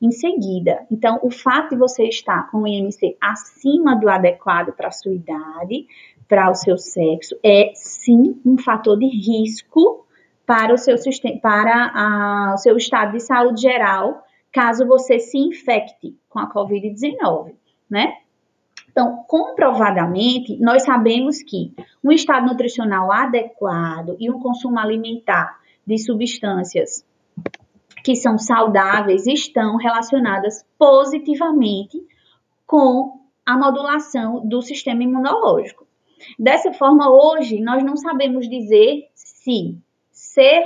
em 0.00 0.10
seguida. 0.10 0.86
Então, 0.90 1.18
o 1.22 1.30
fato 1.30 1.70
de 1.70 1.76
você 1.76 2.04
estar 2.04 2.50
com 2.50 2.62
o 2.62 2.66
IMC 2.66 3.16
acima 3.20 3.94
do 3.94 4.08
adequado 4.08 4.72
para 4.72 4.88
a 4.88 4.92
sua 4.92 5.12
idade, 5.12 5.86
para 6.28 6.50
o 6.50 6.54
seu 6.54 6.78
sexo, 6.78 7.36
é 7.42 7.72
sim 7.74 8.40
um 8.44 8.56
fator 8.56 8.98
de 8.98 9.06
risco 9.06 10.06
para 10.46 10.74
o 10.74 10.78
seu 10.78 10.98
sistema, 10.98 11.38
para 11.40 11.90
a, 11.94 12.54
o 12.54 12.58
seu 12.58 12.76
estado 12.76 13.12
de 13.12 13.20
saúde 13.20 13.62
geral, 13.62 14.22
caso 14.52 14.86
você 14.86 15.18
se 15.18 15.38
infecte 15.38 16.16
com 16.28 16.38
a 16.38 16.52
COVID-19, 16.52 17.54
né? 17.88 18.14
Então, 18.90 19.24
comprovadamente, 19.28 20.58
nós 20.58 20.82
sabemos 20.82 21.42
que 21.42 21.72
um 22.02 22.10
estado 22.10 22.46
nutricional 22.46 23.12
adequado 23.12 24.16
e 24.18 24.28
um 24.28 24.40
consumo 24.40 24.78
alimentar 24.78 25.60
de 25.86 25.96
substâncias 25.98 27.04
que 28.02 28.16
são 28.16 28.38
saudáveis 28.38 29.26
estão 29.26 29.76
relacionadas 29.76 30.64
positivamente 30.78 31.98
com 32.66 33.20
a 33.44 33.56
modulação 33.56 34.46
do 34.46 34.62
sistema 34.62 35.02
imunológico. 35.02 35.86
Dessa 36.38 36.72
forma, 36.72 37.10
hoje, 37.10 37.60
nós 37.60 37.82
não 37.82 37.96
sabemos 37.96 38.48
dizer 38.48 39.08
se 39.14 39.78
ser, 40.10 40.64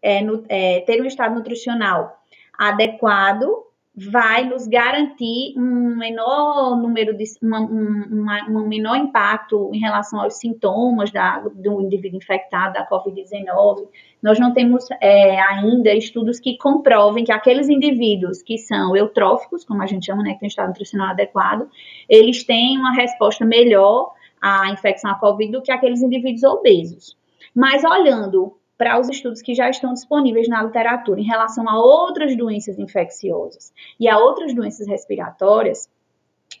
é, 0.00 0.22
no, 0.22 0.44
é, 0.48 0.80
ter 0.80 1.02
um 1.02 1.06
estado 1.06 1.34
nutricional 1.34 2.22
adequado 2.56 3.64
vai 3.96 4.44
nos 4.44 4.66
garantir 4.66 5.54
um 5.56 5.96
menor 5.96 6.76
número 6.76 7.16
de 7.16 7.24
um 7.42 8.66
menor 8.66 8.96
impacto 8.96 9.70
em 9.72 9.78
relação 9.78 10.20
aos 10.20 10.34
sintomas 10.34 11.12
da, 11.12 11.38
do 11.38 11.80
indivíduo 11.80 12.18
infectado 12.18 12.74
da 12.74 12.88
Covid-19. 12.88 13.86
Nós 14.20 14.40
não 14.40 14.52
temos 14.52 14.88
é, 15.00 15.40
ainda 15.40 15.94
estudos 15.94 16.40
que 16.40 16.58
comprovem 16.58 17.24
que 17.24 17.30
aqueles 17.30 17.68
indivíduos 17.68 18.42
que 18.42 18.58
são 18.58 18.96
eutróficos, 18.96 19.64
como 19.64 19.80
a 19.80 19.86
gente 19.86 20.06
chama, 20.06 20.24
né, 20.24 20.34
que 20.34 20.40
tem 20.40 20.48
estado 20.48 20.68
nutricional 20.68 21.10
adequado, 21.10 21.70
eles 22.08 22.42
têm 22.42 22.76
uma 22.76 22.94
resposta 22.94 23.44
melhor 23.44 24.12
à 24.42 24.70
infecção 24.70 25.12
à 25.12 25.14
Covid 25.14 25.52
do 25.52 25.62
que 25.62 25.70
aqueles 25.70 26.02
indivíduos 26.02 26.42
obesos. 26.42 27.16
Mas 27.54 27.84
olhando 27.84 28.56
para 28.76 28.98
os 28.98 29.08
estudos 29.08 29.40
que 29.40 29.54
já 29.54 29.70
estão 29.70 29.94
disponíveis 29.94 30.48
na 30.48 30.62
literatura 30.62 31.20
em 31.20 31.24
relação 31.24 31.68
a 31.68 31.78
outras 31.78 32.36
doenças 32.36 32.78
infecciosas 32.78 33.72
e 33.98 34.08
a 34.08 34.18
outras 34.18 34.54
doenças 34.54 34.86
respiratórias, 34.86 35.88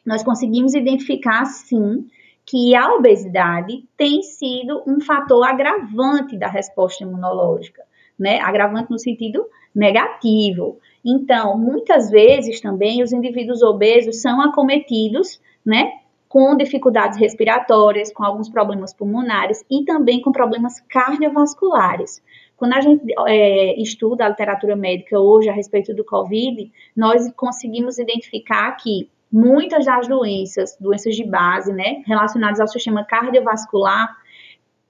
nós 0.06 0.22
conseguimos 0.22 0.74
identificar 0.74 1.44
sim 1.46 2.06
que 2.46 2.74
a 2.76 2.94
obesidade 2.94 3.84
tem 3.96 4.22
sido 4.22 4.82
um 4.86 5.00
fator 5.00 5.44
agravante 5.46 6.36
da 6.36 6.46
resposta 6.46 7.02
imunológica, 7.02 7.82
né? 8.18 8.38
Agravante 8.40 8.90
no 8.90 8.98
sentido 8.98 9.46
negativo. 9.74 10.78
Então, 11.04 11.58
muitas 11.58 12.10
vezes 12.10 12.60
também 12.60 13.02
os 13.02 13.12
indivíduos 13.12 13.62
obesos 13.62 14.20
são 14.20 14.40
acometidos, 14.40 15.40
né, 15.64 15.92
com 16.34 16.56
dificuldades 16.56 17.16
respiratórias, 17.16 18.12
com 18.12 18.24
alguns 18.24 18.48
problemas 18.48 18.92
pulmonares 18.92 19.64
e 19.70 19.84
também 19.84 20.20
com 20.20 20.32
problemas 20.32 20.80
cardiovasculares. 20.80 22.20
Quando 22.56 22.72
a 22.72 22.80
gente 22.80 23.04
é, 23.28 23.80
estuda 23.80 24.24
a 24.24 24.30
literatura 24.30 24.74
médica 24.74 25.16
hoje 25.16 25.48
a 25.48 25.52
respeito 25.52 25.94
do 25.94 26.04
Covid, 26.04 26.72
nós 26.96 27.32
conseguimos 27.36 28.00
identificar 28.00 28.72
que 28.72 29.08
muitas 29.30 29.84
das 29.84 30.08
doenças, 30.08 30.76
doenças 30.80 31.14
de 31.14 31.22
base, 31.22 31.72
né, 31.72 32.02
relacionadas 32.04 32.58
ao 32.58 32.66
sistema 32.66 33.04
cardiovascular, 33.04 34.16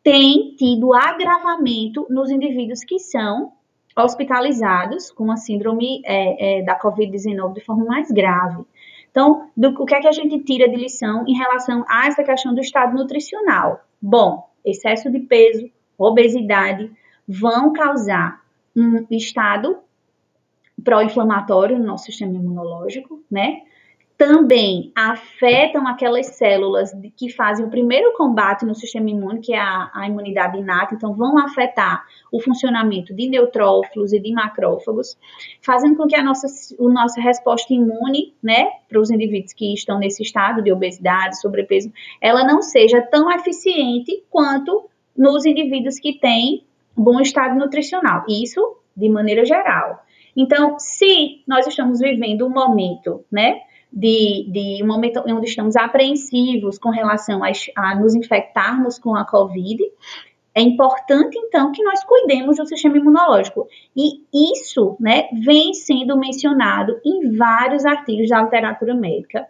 têm 0.03 0.55
tido 0.57 0.95
agravamento 0.95 2.07
nos 2.09 2.31
indivíduos 2.31 2.83
que 2.83 2.99
são 2.99 3.53
hospitalizados 3.95 5.11
com 5.11 5.31
a 5.31 5.37
síndrome 5.37 6.01
é, 6.07 6.61
é, 6.61 6.63
da 6.63 6.81
Covid-19 6.81 7.53
de 7.53 7.61
forma 7.61 7.85
mais 7.85 8.11
grave. 8.11 8.65
Então, 9.15 9.49
do, 9.57 9.69
o 9.81 9.87
que 9.87 9.95
é 9.95 10.01
que 10.01 10.09
a 10.09 10.13
gente 10.13 10.41
tira 10.41 10.69
de 10.69 10.75
lição 10.75 11.25
em 11.25 11.37
relação 11.37 11.85
a 11.89 12.09
essa 12.09 12.25
questão 12.25 12.53
do 12.53 12.61
estado 12.61 12.97
nutricional? 12.97 13.85
Bom, 14.03 14.51
excesso 14.65 15.09
de 15.09 15.21
peso, 15.21 15.71
obesidade 15.97 16.91
vão 17.27 17.73
causar 17.73 18.43
um 18.75 19.07
estado 19.13 19.79
pró-inflamatório 20.83 21.79
no 21.79 21.87
nosso 21.87 22.07
sistema 22.07 22.35
imunológico, 22.35 23.23
né? 23.31 23.63
Também 24.17 24.93
afetam 24.95 25.87
aquelas 25.89 26.27
células 26.37 26.93
que 27.17 27.31
fazem 27.31 27.67
o 27.67 27.71
primeiro 27.71 28.13
combate 28.13 28.65
no 28.65 28.75
sistema 28.75 29.11
imune, 29.11 29.41
que 29.41 29.53
é 29.53 29.59
a, 29.59 29.91
a, 29.93 30.07
imunidade 30.07 30.57
inata, 30.57 30.95
então 30.95 31.13
vão 31.15 31.37
afetar 31.39 32.05
o 32.31 32.41
funcionamento 32.41 33.13
de 33.13 33.29
neutrófilos 33.29 34.13
e 34.13 34.21
de 34.21 34.33
macrófagos, 34.33 35.19
fazendo 35.61 35.97
com 35.97 36.07
que 36.07 36.15
a 36.15 36.23
nossa, 36.23 36.47
a 36.47 36.89
nossa 36.89 37.21
resposta 37.21 37.75
imune, 37.75 38.35
né, 38.43 38.71
para 38.89 39.01
os 39.01 39.11
indivíduos 39.11 39.53
que 39.53 39.75
estão 39.75 39.99
nesse 39.99 40.23
estado 40.23 40.63
de 40.63 40.73
obesidade, 40.73 41.41
sobrepeso, 41.41 41.93
ela 42.21 42.45
não 42.45 42.63
seja 42.63 43.03
tão 43.03 43.31
eficiente 43.33 44.23
quanto 44.31 44.89
nos 45.17 45.45
indivíduos 45.45 45.99
que 45.99 46.19
têm 46.19 46.65
bom 46.97 47.21
estado 47.21 47.57
nutricional. 47.59 48.25
Isso 48.29 48.77
de 48.97 49.09
maneira 49.09 49.45
geral. 49.45 50.05
Então, 50.37 50.79
se 50.79 51.43
nós 51.47 51.67
estamos 51.67 52.01
vivendo 52.01 52.47
um 52.47 52.51
momento, 52.51 53.25
né, 53.31 53.61
de, 53.95 54.47
de 54.51 54.83
um 54.83 54.87
momento 54.87 55.23
onde 55.27 55.49
estamos 55.49 55.77
apreensivos 55.77 56.79
com 56.79 56.91
relação 56.91 57.43
a, 57.45 57.51
a 57.77 57.95
nos 57.95 58.15
infectarmos 58.15 58.99
com 58.99 59.15
a 59.15 59.25
Covid, 59.25 59.83
é 60.55 60.61
importante, 60.61 61.37
então, 61.39 61.73
que 61.73 61.83
nós 61.83 62.05
cuidemos 62.05 62.57
do 62.57 62.67
sistema 62.67 62.97
imunológico. 62.97 63.69
E 63.97 64.23
isso 64.53 64.97
né, 65.01 65.29
vem 65.33 65.75
sendo 65.75 66.17
mencionado 66.17 67.01
em 67.05 67.37
vários 67.37 67.85
artigos 67.85 68.29
da 68.29 68.43
literatura 68.43 68.95
médica, 68.95 69.47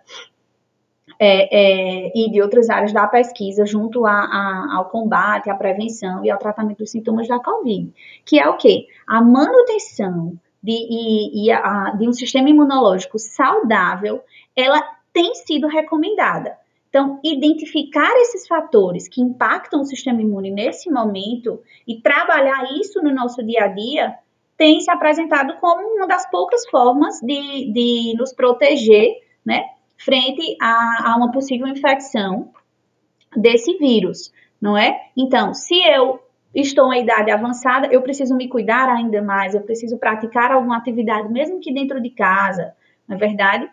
é, 1.18 2.06
é, 2.06 2.12
e 2.14 2.30
de 2.30 2.42
outras 2.42 2.68
áreas 2.68 2.92
da 2.92 3.06
pesquisa 3.06 3.64
junto 3.64 4.04
a, 4.04 4.12
a, 4.12 4.76
ao 4.76 4.86
combate, 4.86 5.48
à 5.48 5.54
prevenção 5.54 6.24
e 6.24 6.30
ao 6.30 6.38
tratamento 6.38 6.78
dos 6.78 6.90
sintomas 6.90 7.28
da 7.28 7.38
Covid, 7.38 7.92
que 8.24 8.38
é 8.38 8.48
o 8.48 8.56
quê? 8.56 8.86
A 9.06 9.22
manutenção 9.22 10.38
de, 10.64 10.72
e, 10.72 11.44
e 11.44 11.52
a, 11.52 11.90
de 11.90 12.08
um 12.08 12.12
sistema 12.14 12.48
imunológico 12.48 13.18
saudável, 13.18 14.22
ela 14.56 14.80
tem 15.12 15.34
sido 15.34 15.68
recomendada. 15.68 16.56
Então, 16.88 17.20
identificar 17.22 18.10
esses 18.16 18.46
fatores 18.46 19.06
que 19.06 19.20
impactam 19.20 19.82
o 19.82 19.84
sistema 19.84 20.22
imune 20.22 20.50
nesse 20.50 20.90
momento 20.90 21.60
e 21.86 22.00
trabalhar 22.00 22.72
isso 22.80 23.02
no 23.02 23.12
nosso 23.12 23.44
dia 23.44 23.64
a 23.64 23.68
dia 23.68 24.14
tem 24.56 24.80
se 24.80 24.90
apresentado 24.90 25.54
como 25.60 25.86
uma 25.96 26.06
das 26.06 26.30
poucas 26.30 26.66
formas 26.70 27.20
de, 27.20 27.70
de 27.72 28.14
nos 28.16 28.32
proteger, 28.32 29.20
né, 29.44 29.64
frente 29.98 30.56
a, 30.62 31.12
a 31.12 31.16
uma 31.16 31.30
possível 31.30 31.66
infecção 31.66 32.50
desse 33.36 33.76
vírus, 33.76 34.32
não 34.60 34.78
é? 34.78 35.08
Então, 35.16 35.52
se 35.52 35.74
eu 35.74 36.20
estou 36.54 36.92
em 36.92 37.02
idade 37.02 37.30
avançada, 37.30 37.88
eu 37.88 38.02
preciso 38.02 38.36
me 38.36 38.48
cuidar 38.48 38.88
ainda 38.88 39.20
mais, 39.20 39.54
eu 39.54 39.62
preciso 39.62 39.98
praticar 39.98 40.52
alguma 40.52 40.76
atividade, 40.76 41.32
mesmo 41.32 41.60
que 41.60 41.72
dentro 41.72 42.00
de 42.00 42.10
casa, 42.10 42.74
não 43.08 43.16
é 43.16 43.18
verdade? 43.18 43.68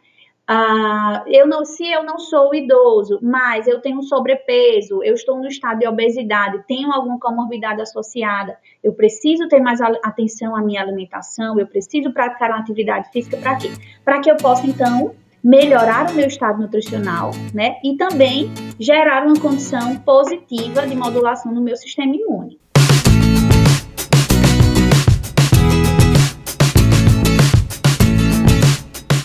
Ah, 0.47 1.23
eu 1.27 1.47
não, 1.47 1.63
se 1.63 1.89
eu 1.89 2.03
não 2.03 2.19
sou 2.19 2.53
idoso, 2.53 3.19
mas 3.21 3.67
eu 3.67 3.79
tenho 3.79 4.01
sobrepeso, 4.01 5.01
eu 5.03 5.13
estou 5.13 5.37
no 5.37 5.47
estado 5.47 5.79
de 5.79 5.87
obesidade, 5.87 6.63
tenho 6.67 6.91
alguma 6.91 7.19
comorbidade 7.19 7.81
associada, 7.81 8.57
eu 8.83 8.91
preciso 8.93 9.47
ter 9.47 9.61
mais 9.61 9.79
atenção 9.79 10.55
à 10.55 10.61
minha 10.61 10.81
alimentação, 10.81 11.57
eu 11.59 11.67
preciso 11.67 12.11
praticar 12.11 12.49
uma 12.49 12.59
atividade 12.59 13.09
física 13.11 13.37
para 13.37 13.55
quê? 13.55 13.71
Para 14.03 14.19
que 14.19 14.29
eu 14.29 14.35
possa, 14.35 14.67
então, 14.67 15.15
melhorar 15.43 16.11
o 16.11 16.13
meu 16.13 16.27
estado 16.27 16.61
nutricional, 16.61 17.31
né? 17.53 17.77
E 17.83 17.95
também 17.95 18.51
gerar 18.79 19.25
uma 19.25 19.39
condição 19.39 19.95
positiva 19.97 20.85
de 20.85 20.95
modulação 20.95 21.51
no 21.51 21.61
meu 21.61 21.75
sistema 21.75 22.15
imune. 22.15 22.60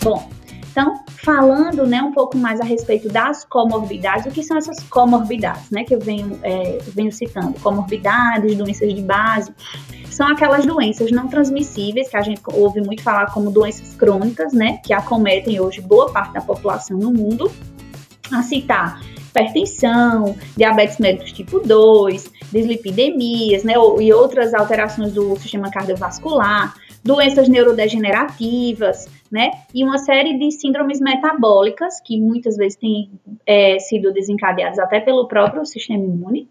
Bom, 0.07 0.29
então, 0.71 1.03
falando 1.05 1.85
né, 1.85 2.01
um 2.01 2.13
pouco 2.13 2.37
mais 2.37 2.61
a 2.61 2.63
respeito 2.63 3.09
das 3.09 3.43
comorbidades, 3.43 4.25
o 4.25 4.31
que 4.31 4.41
são 4.41 4.55
essas 4.55 4.81
comorbidades, 4.83 5.69
né? 5.69 5.83
Que 5.83 5.95
eu 5.95 5.99
venho, 5.99 6.39
é, 6.43 6.77
venho 6.95 7.11
citando, 7.11 7.59
comorbidades, 7.59 8.55
doenças 8.55 8.93
de 8.93 9.01
base, 9.01 9.53
são 10.09 10.25
aquelas 10.25 10.65
doenças 10.65 11.11
não 11.11 11.27
transmissíveis 11.27 12.07
que 12.07 12.15
a 12.15 12.21
gente 12.21 12.41
ouve 12.53 12.79
muito 12.79 13.03
falar 13.03 13.33
como 13.33 13.51
doenças 13.51 13.95
crônicas, 13.95 14.53
né, 14.53 14.79
que 14.81 14.93
acometem 14.93 15.59
hoje 15.59 15.81
boa 15.81 16.09
parte 16.09 16.33
da 16.33 16.41
população 16.41 16.97
no 16.97 17.11
mundo, 17.11 17.51
a 18.31 18.41
citar 18.41 19.01
hipertensão, 19.27 20.35
diabetes 20.55 20.97
mellitus 20.99 21.33
tipo 21.33 21.59
2, 21.59 22.31
dislipidemias, 22.51 23.63
né, 23.63 23.73
e 23.99 24.13
outras 24.13 24.53
alterações 24.53 25.11
do 25.11 25.35
sistema 25.37 25.69
cardiovascular, 25.69 26.73
doenças 27.03 27.47
neurodegenerativas, 27.47 29.07
né, 29.31 29.51
e 29.73 29.83
uma 29.83 29.97
série 29.97 30.37
de 30.37 30.51
síndromes 30.51 31.01
metabólicas 31.01 31.99
que 31.99 32.19
muitas 32.19 32.55
vezes 32.55 32.77
têm 32.77 33.11
é, 33.45 33.77
sido 33.79 34.13
desencadeadas 34.13 34.79
até 34.79 34.99
pelo 34.99 35.27
próprio 35.27 35.65
sistema 35.65 36.03
imune, 36.03 36.47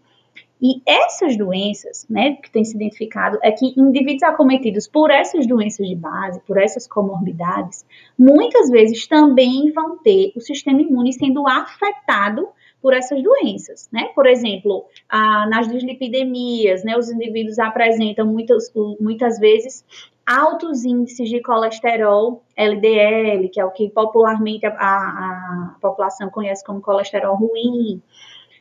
e 0.61 0.81
essas 0.87 1.37
doenças, 1.37 2.07
né, 2.09 2.37
que 2.37 2.51
tem 2.51 2.65
se 2.65 2.75
identificado, 2.75 3.39
é 3.43 3.53
que 3.53 3.75
indivíduos 3.79 4.23
acometidos 4.23 4.89
por 4.89 5.11
essas 5.11 5.47
doenças 5.47 5.87
de 5.87 5.95
base, 5.95 6.41
por 6.47 6.57
essas 6.57 6.87
comorbidades, 6.87 7.85
muitas 8.19 8.71
vezes 8.71 9.07
também 9.07 9.71
vão 9.73 9.99
ter 9.99 10.33
o 10.35 10.41
sistema 10.41 10.81
imune 10.81 11.13
sendo 11.13 11.47
afetado 11.47 12.49
por 12.81 12.95
essas 12.95 13.23
doenças, 13.23 13.89
né? 13.93 14.09
Por 14.15 14.27
exemplo, 14.27 14.85
a, 15.09 15.47
nas 15.49 15.69
dislipidemias, 15.69 16.85
né, 16.85 16.97
os 16.97 17.11
indivíduos 17.11 17.59
apresentam 17.59 18.27
muitas, 18.27 18.73
muitas 19.01 19.39
vezes 19.39 19.85
altos 20.27 20.85
índices 20.85 21.29
de 21.29 21.41
colesterol 21.41 22.43
LDL, 22.57 23.49
que 23.49 23.61
é 23.61 23.65
o 23.65 23.71
que 23.71 23.89
popularmente 23.89 24.67
a, 24.67 24.71
a, 24.71 24.75
a 24.75 25.77
população 25.81 26.29
conhece 26.29 26.65
como 26.65 26.81
colesterol 26.81 27.37
ruim, 27.37 28.03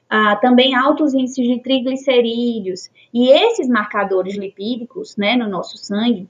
ah, 0.08 0.36
também 0.36 0.75
altos 0.75 1.13
índices 1.13 1.47
de 1.47 1.60
triglicerídeos. 1.60 2.89
E 3.12 3.30
esses 3.32 3.67
marcadores 3.67 4.38
lipídicos, 4.38 5.17
né, 5.17 5.36
no 5.36 5.47
nosso 5.47 5.78
sangue, 5.78 6.30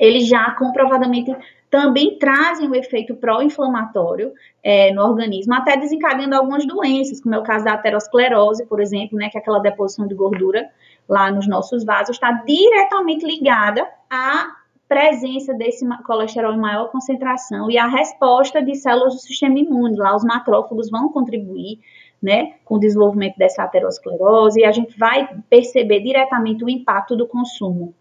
eles 0.00 0.26
já 0.26 0.50
comprovadamente 0.52 1.36
também 1.70 2.18
trazem 2.18 2.66
o 2.66 2.70
um 2.70 2.74
efeito 2.74 3.14
pró-inflamatório 3.14 4.32
é, 4.62 4.90
no 4.94 5.02
organismo, 5.02 5.52
até 5.52 5.76
desencadeando 5.76 6.34
algumas 6.34 6.66
doenças, 6.66 7.20
como 7.20 7.34
é 7.34 7.38
o 7.38 7.42
caso 7.42 7.66
da 7.66 7.74
aterosclerose, 7.74 8.64
por 8.64 8.80
exemplo, 8.80 9.18
né, 9.18 9.28
que 9.28 9.36
é 9.36 9.40
aquela 9.40 9.58
deposição 9.58 10.06
de 10.06 10.14
gordura 10.14 10.70
lá 11.08 11.30
nos 11.30 11.48
nossos 11.48 11.84
vasos, 11.84 12.16
está 12.16 12.30
diretamente 12.46 13.24
ligada 13.24 13.86
à 14.10 14.56
presença 14.88 15.52
desse 15.54 15.86
colesterol 16.04 16.54
em 16.54 16.58
maior 16.58 16.90
concentração 16.90 17.70
e 17.70 17.76
à 17.76 17.86
resposta 17.86 18.62
de 18.62 18.74
células 18.74 19.14
do 19.14 19.20
sistema 19.20 19.58
imune. 19.58 19.96
Lá 19.96 20.16
os 20.16 20.24
macrófagos 20.24 20.90
vão 20.90 21.10
contribuir 21.10 21.78
né, 22.22 22.54
com 22.64 22.76
o 22.76 22.80
desenvolvimento 22.80 23.36
dessa 23.36 23.62
aterosclerose, 23.62 24.60
e 24.60 24.64
a 24.64 24.72
gente 24.72 24.98
vai 24.98 25.28
perceber 25.48 26.00
diretamente 26.00 26.64
o 26.64 26.68
impacto 26.68 27.16
do 27.16 27.26
consumo 27.26 27.94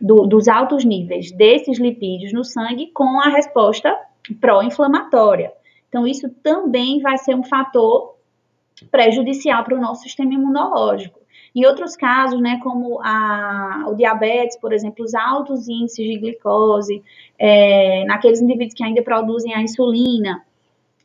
do, 0.00 0.26
dos 0.26 0.48
altos 0.48 0.84
níveis 0.84 1.30
desses 1.30 1.78
lipídios 1.78 2.32
no 2.32 2.44
sangue 2.44 2.90
com 2.92 3.20
a 3.20 3.28
resposta 3.28 3.96
pró-inflamatória. 4.40 5.52
Então, 5.88 6.06
isso 6.06 6.28
também 6.42 7.00
vai 7.00 7.18
ser 7.18 7.34
um 7.34 7.44
fator 7.44 8.16
prejudicial 8.90 9.62
para 9.62 9.76
o 9.76 9.80
nosso 9.80 10.02
sistema 10.02 10.34
imunológico. 10.34 11.20
Em 11.54 11.66
outros 11.66 11.96
casos, 11.96 12.40
né, 12.40 12.58
como 12.62 13.00
a, 13.02 13.84
o 13.88 13.94
diabetes, 13.94 14.56
por 14.58 14.72
exemplo, 14.72 15.04
os 15.04 15.14
altos 15.14 15.68
índices 15.68 16.06
de 16.06 16.18
glicose, 16.18 17.02
é, 17.38 18.04
naqueles 18.06 18.40
indivíduos 18.40 18.74
que 18.74 18.82
ainda 18.82 19.02
produzem 19.02 19.54
a 19.54 19.60
insulina, 19.60 20.42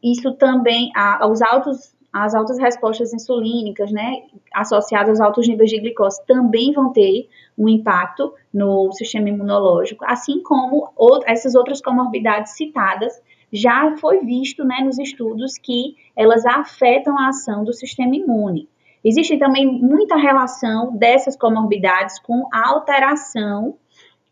isso 0.02 0.32
também, 0.34 0.90
a, 0.96 1.28
os 1.28 1.42
altos 1.42 1.96
as 2.12 2.34
altas 2.34 2.58
respostas 2.58 3.14
insulínicas, 3.14 3.92
né, 3.92 4.24
associadas 4.54 5.20
aos 5.20 5.22
altos 5.22 5.48
níveis 5.48 5.70
de 5.70 5.80
glicose, 5.80 6.26
também 6.26 6.74
vão 6.74 6.92
ter 6.92 7.30
um 7.58 7.68
impacto 7.70 8.34
no 8.52 8.92
sistema 8.94 9.30
imunológico, 9.30 10.04
assim 10.08 10.42
como 10.42 10.90
essas 11.26 11.54
outras 11.54 11.82
comorbidades 11.82 12.54
citadas, 12.54 13.22
já 13.52 13.96
foi 13.98 14.20
visto, 14.22 14.64
né, 14.64 14.82
nos 14.84 14.98
estudos 14.98 15.58
que 15.58 15.96
elas 16.16 16.46
afetam 16.46 17.18
a 17.18 17.30
ação 17.30 17.64
do 17.64 17.74
sistema 17.74 18.16
imune. 18.16 18.68
Existe 19.08 19.38
também 19.38 19.66
muita 19.66 20.18
relação 20.18 20.94
dessas 20.98 21.38
comorbidades 21.38 22.20
com 22.20 22.46
a 22.52 22.72
alteração 22.72 23.76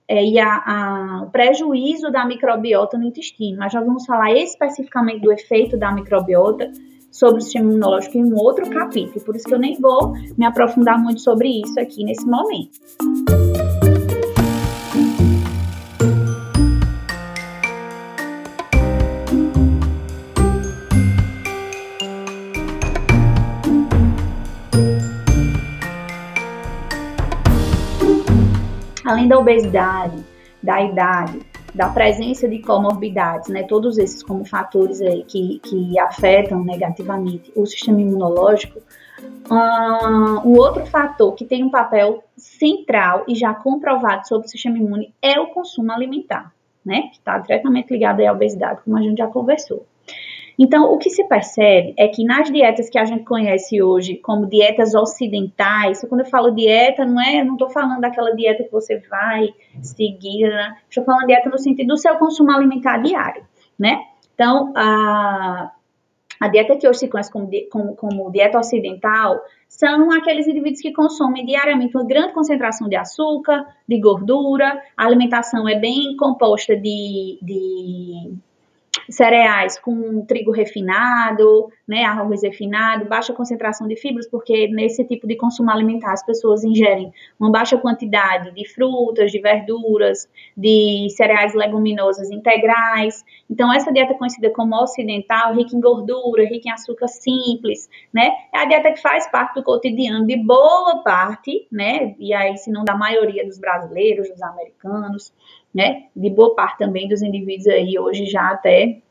é, 0.05 0.21
e 0.21 0.37
a, 0.37 0.49
a, 0.49 1.23
o 1.23 1.31
prejuízo 1.31 2.11
da 2.11 2.25
microbiota 2.25 2.97
no 2.97 3.05
intestino. 3.05 3.57
Mas 3.57 3.71
já 3.71 3.79
vamos 3.79 4.05
falar 4.05 4.33
especificamente 4.33 5.21
do 5.21 5.31
efeito 5.31 5.77
da 5.77 5.93
microbiota 5.93 6.69
sobre 7.09 7.37
o 7.37 7.41
sistema 7.41 7.69
imunológico 7.69 8.17
em 8.17 8.25
um 8.25 8.35
outro 8.35 8.69
capítulo, 8.69 9.23
por 9.23 9.37
isso 9.37 9.45
que 9.45 9.53
eu 9.53 9.59
nem 9.59 9.79
vou 9.79 10.11
me 10.37 10.45
aprofundar 10.45 11.01
muito 11.01 11.21
sobre 11.21 11.61
isso 11.61 11.79
aqui 11.79 12.03
nesse 12.03 12.25
momento. 12.25 12.77
Além 29.15 29.29
da 29.29 29.39
obesidade, 29.39 30.25
da 30.61 30.81
idade, 30.81 31.39
da 31.73 31.87
presença 31.87 32.49
de 32.49 32.59
comorbidades, 32.59 33.47
né, 33.47 33.63
todos 33.63 33.97
esses 33.97 34.21
como 34.21 34.43
fatores 34.43 34.99
aí 34.99 35.23
que, 35.23 35.59
que 35.59 35.97
afetam 35.97 36.61
negativamente 36.65 37.49
o 37.55 37.65
sistema 37.65 38.01
imunológico, 38.01 38.81
um 40.43 40.57
outro 40.57 40.85
fator 40.85 41.33
que 41.33 41.45
tem 41.45 41.63
um 41.63 41.69
papel 41.69 42.25
central 42.35 43.23
e 43.25 43.35
já 43.35 43.53
comprovado 43.53 44.27
sobre 44.27 44.47
o 44.47 44.49
sistema 44.49 44.77
imune 44.77 45.13
é 45.21 45.39
o 45.39 45.47
consumo 45.47 45.93
alimentar, 45.93 46.51
né, 46.83 47.03
que 47.03 47.17
está 47.19 47.37
diretamente 47.37 47.93
ligado 47.93 48.19
à 48.19 48.33
obesidade, 48.33 48.81
como 48.83 48.97
a 48.97 49.01
gente 49.01 49.19
já 49.19 49.27
conversou. 49.27 49.85
Então, 50.57 50.93
o 50.93 50.97
que 50.97 51.09
se 51.09 51.23
percebe 51.25 51.93
é 51.97 52.07
que 52.07 52.23
nas 52.23 52.49
dietas 52.49 52.89
que 52.89 52.97
a 52.97 53.05
gente 53.05 53.25
conhece 53.25 53.81
hoje 53.81 54.15
como 54.15 54.47
dietas 54.47 54.95
ocidentais, 54.95 56.05
quando 56.07 56.21
eu 56.21 56.27
falo 56.27 56.51
dieta, 56.51 57.05
não 57.05 57.21
é, 57.21 57.43
não 57.43 57.53
estou 57.53 57.69
falando 57.69 57.99
daquela 57.99 58.33
dieta 58.33 58.63
que 58.63 58.71
você 58.71 59.01
vai 59.09 59.53
seguir, 59.81 60.47
né? 60.47 60.77
estou 60.89 61.03
falando 61.03 61.27
dieta 61.27 61.49
no 61.49 61.57
sentido 61.57 61.87
do 61.87 61.97
seu 61.97 62.15
consumo 62.15 62.51
alimentar 62.51 62.99
diário, 62.99 63.43
né? 63.77 63.99
Então, 64.33 64.71
a, 64.75 65.71
a 66.39 66.47
dieta 66.47 66.77
que 66.77 66.87
hoje 66.87 66.99
se 66.99 67.07
conhece 67.07 67.31
como, 67.31 67.49
como, 67.69 67.95
como, 67.95 68.31
dieta 68.31 68.57
ocidental 68.57 69.39
são 69.67 70.11
aqueles 70.11 70.47
indivíduos 70.47 70.81
que 70.81 70.93
consomem 70.93 71.45
diariamente 71.45 71.97
uma 71.97 72.05
grande 72.05 72.33
concentração 72.33 72.87
de 72.87 72.95
açúcar, 72.95 73.65
de 73.87 73.99
gordura, 73.99 74.81
a 74.95 75.05
alimentação 75.05 75.67
é 75.67 75.77
bem 75.77 76.15
composta 76.17 76.75
de, 76.77 77.39
de 77.41 78.33
cereais 79.09 79.79
com 79.79 80.25
trigo 80.25 80.51
refinado, 80.51 81.69
né, 81.87 82.03
arroz 82.03 82.41
refinado, 82.41 83.05
baixa 83.05 83.33
concentração 83.33 83.87
de 83.87 83.95
fibras, 83.95 84.27
porque 84.27 84.67
nesse 84.69 85.03
tipo 85.05 85.27
de 85.27 85.35
consumo 85.35 85.69
alimentar 85.69 86.13
as 86.13 86.25
pessoas 86.25 86.63
ingerem 86.63 87.13
uma 87.39 87.51
baixa 87.51 87.77
quantidade 87.77 88.51
de 88.51 88.67
frutas, 88.67 89.31
de 89.31 89.39
verduras, 89.39 90.27
de 90.57 91.07
cereais 91.11 91.53
leguminosas 91.53 92.31
integrais. 92.31 93.23
Então, 93.49 93.71
essa 93.71 93.91
dieta 93.91 94.15
conhecida 94.15 94.49
como 94.49 94.75
ocidental, 94.75 95.53
rica 95.53 95.75
em 95.75 95.79
gordura, 95.79 96.43
rica 96.43 96.69
em 96.69 96.71
açúcar 96.71 97.07
simples, 97.07 97.87
né, 98.13 98.31
é 98.53 98.59
a 98.59 98.65
dieta 98.65 98.91
que 98.91 99.01
faz 99.01 99.29
parte 99.29 99.55
do 99.55 99.63
cotidiano 99.63 100.25
de 100.25 100.37
boa 100.37 101.03
parte, 101.03 101.67
né, 101.71 102.15
e 102.17 102.33
aí 102.33 102.57
se 102.57 102.71
não 102.71 102.83
da 102.83 102.95
maioria 102.95 103.45
dos 103.45 103.59
brasileiros, 103.59 104.29
dos 104.29 104.41
americanos, 104.41 105.31
né, 105.73 106.05
de 106.15 106.29
boa 106.29 106.55
parte 106.55 106.79
também 106.79 107.07
dos 107.07 107.21
indivíduos 107.21 107.67
aí 107.67 107.99
hoje 107.99 108.25
já 108.25 108.49
até 108.49 109.01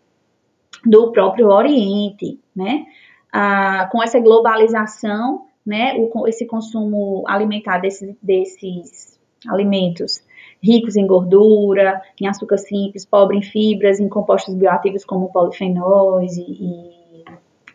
do 0.85 1.11
próprio 1.13 1.49
Oriente, 1.49 2.39
né, 2.55 2.87
ah, 3.33 3.89
com 3.91 4.03
essa 4.03 4.21
globalização, 4.21 5.47
né, 5.65 5.95
o, 5.97 6.29
esse 6.29 6.47
consumo 6.47 7.25
alimentar 7.27 7.79
desses, 7.79 8.15
desses 8.23 9.19
alimentos 9.49 10.23
ricos 10.63 10.97
em 10.97 11.07
gordura, 11.07 12.01
em 12.21 12.27
açúcar 12.27 12.59
simples, 12.59 13.05
pobre 13.05 13.37
em 13.37 13.43
fibras, 13.43 14.01
em 14.01 14.09
compostos 14.09 14.55
bioativos 14.55 15.05
como 15.05 15.33
polifenóis 15.33 16.37
e, 16.37 16.43
e, 16.43 17.25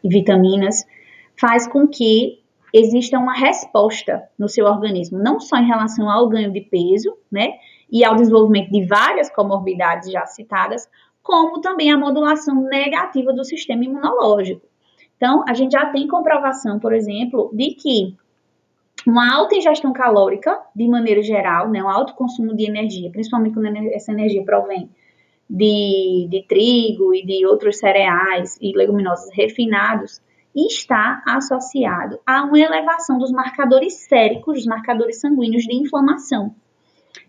e 0.03 0.09
vitaminas, 0.09 0.85
faz 1.39 1.67
com 1.67 1.87
que 1.87 2.39
exista 2.73 3.17
uma 3.17 3.33
resposta 3.33 4.23
no 4.37 4.47
seu 4.47 4.65
organismo, 4.65 5.19
não 5.19 5.39
só 5.39 5.57
em 5.57 5.65
relação 5.65 6.09
ao 6.09 6.27
ganho 6.27 6.51
de 6.51 6.61
peso, 6.61 7.15
né, 7.31 7.53
e 7.91 8.03
ao 8.03 8.15
desenvolvimento 8.15 8.71
de 8.71 8.85
várias 8.85 9.29
comorbidades 9.31 10.11
já 10.11 10.25
citadas, 10.25 10.87
como 11.29 11.61
também 11.61 11.91
a 11.91 11.97
modulação 11.97 12.55
negativa 12.63 13.31
do 13.31 13.43
sistema 13.43 13.85
imunológico. 13.85 14.65
Então, 15.15 15.43
a 15.47 15.53
gente 15.53 15.73
já 15.73 15.85
tem 15.91 16.07
comprovação, 16.07 16.79
por 16.79 16.91
exemplo, 16.91 17.51
de 17.53 17.75
que 17.75 18.17
uma 19.05 19.31
alta 19.31 19.55
ingestão 19.55 19.93
calórica, 19.93 20.59
de 20.75 20.87
maneira 20.87 21.21
geral, 21.21 21.69
né, 21.69 21.83
um 21.83 21.87
alto 21.87 22.15
consumo 22.15 22.55
de 22.55 22.67
energia, 22.67 23.11
principalmente 23.11 23.53
quando 23.53 23.67
essa 23.93 24.11
energia 24.11 24.43
provém 24.43 24.89
de, 25.47 26.27
de 26.31 26.43
trigo 26.47 27.13
e 27.13 27.23
de 27.23 27.45
outros 27.45 27.77
cereais 27.77 28.57
e 28.59 28.75
leguminosos 28.75 29.29
refinados, 29.31 30.19
está 30.55 31.21
associado 31.27 32.19
a 32.25 32.43
uma 32.43 32.59
elevação 32.59 33.19
dos 33.19 33.31
marcadores 33.31 33.93
séricos, 34.07 34.55
dos 34.55 34.65
marcadores 34.65 35.19
sanguíneos 35.19 35.61
de 35.61 35.75
inflamação. 35.75 36.55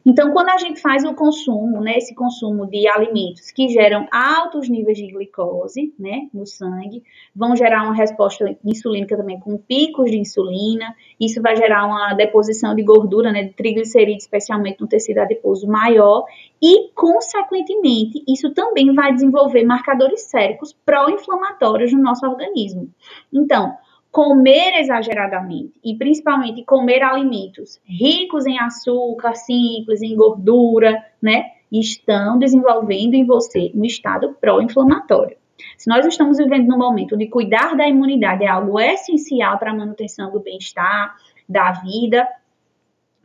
Então, 0.05 0.33
quando 0.33 0.49
a 0.49 0.59
gente 0.59 0.81
faz 0.81 1.05
o 1.05 1.15
consumo, 1.15 1.81
né, 1.81 1.97
esse 1.97 2.15
consumo 2.15 2.67
de 2.67 2.89
alimentos 2.89 3.51
que 3.51 3.69
geram 3.69 4.07
altos 4.11 4.69
níveis 4.69 4.97
de 4.97 5.07
glicose, 5.09 5.95
né, 5.99 6.29
no 6.33 6.47
sangue, 6.47 7.03
vão 7.35 7.55
gerar 7.55 7.85
uma 7.85 7.95
resposta 7.95 8.57
insulínica 8.65 9.17
também 9.17 9.39
com 9.39 9.59
picos 9.59 10.11
de 10.11 10.19
insulina. 10.19 10.95
Isso 11.21 11.41
vai 11.43 11.57
gerar 11.57 11.87
uma 11.87 12.15
deposição 12.15 12.75
de 12.75 12.83
gordura, 12.83 13.31
né, 13.31 13.45
de 13.45 13.53
triglicerídeos, 13.53 14.25
especialmente 14.25 14.81
no 14.81 14.89
tecido 14.89 15.19
adiposo 15.19 15.67
maior, 15.67 16.25
e, 16.63 16.91
consequentemente, 16.95 18.23
isso 18.29 18.53
também 18.53 18.95
vai 18.95 19.13
desenvolver 19.13 19.65
marcadores 19.65 20.23
séricos 20.23 20.73
pró-inflamatórios 20.85 21.93
no 21.93 22.03
nosso 22.03 22.27
organismo. 22.27 22.89
Então, 23.33 23.75
comer 24.11 24.81
exageradamente 24.81 25.73
e 25.85 25.97
principalmente 25.97 26.65
comer 26.65 27.03
alimentos 27.03 27.81
ricos 27.85 28.45
em 28.45 28.59
açúcar, 28.59 29.35
simples, 29.35 30.03
em 30.03 30.17
gordura, 30.17 31.05
né, 31.23 31.53
estão 31.71 32.39
desenvolvendo 32.39 33.15
em 33.15 33.25
você 33.25 33.71
um 33.75 33.85
estado 33.85 34.37
pró-inflamatório. 34.41 35.37
Se 35.77 35.89
nós 35.89 36.05
estamos 36.05 36.39
vivendo 36.39 36.67
num 36.67 36.79
momento 36.79 37.17
de 37.17 37.27
cuidar 37.29 37.77
da 37.77 37.87
imunidade 37.87 38.45
é 38.45 38.49
algo 38.49 38.81
essencial 38.81 39.59
para 39.59 39.71
a 39.71 39.75
manutenção 39.75 40.33
do 40.33 40.41
bem-estar, 40.41 41.15
da 41.49 41.73
vida, 41.73 42.27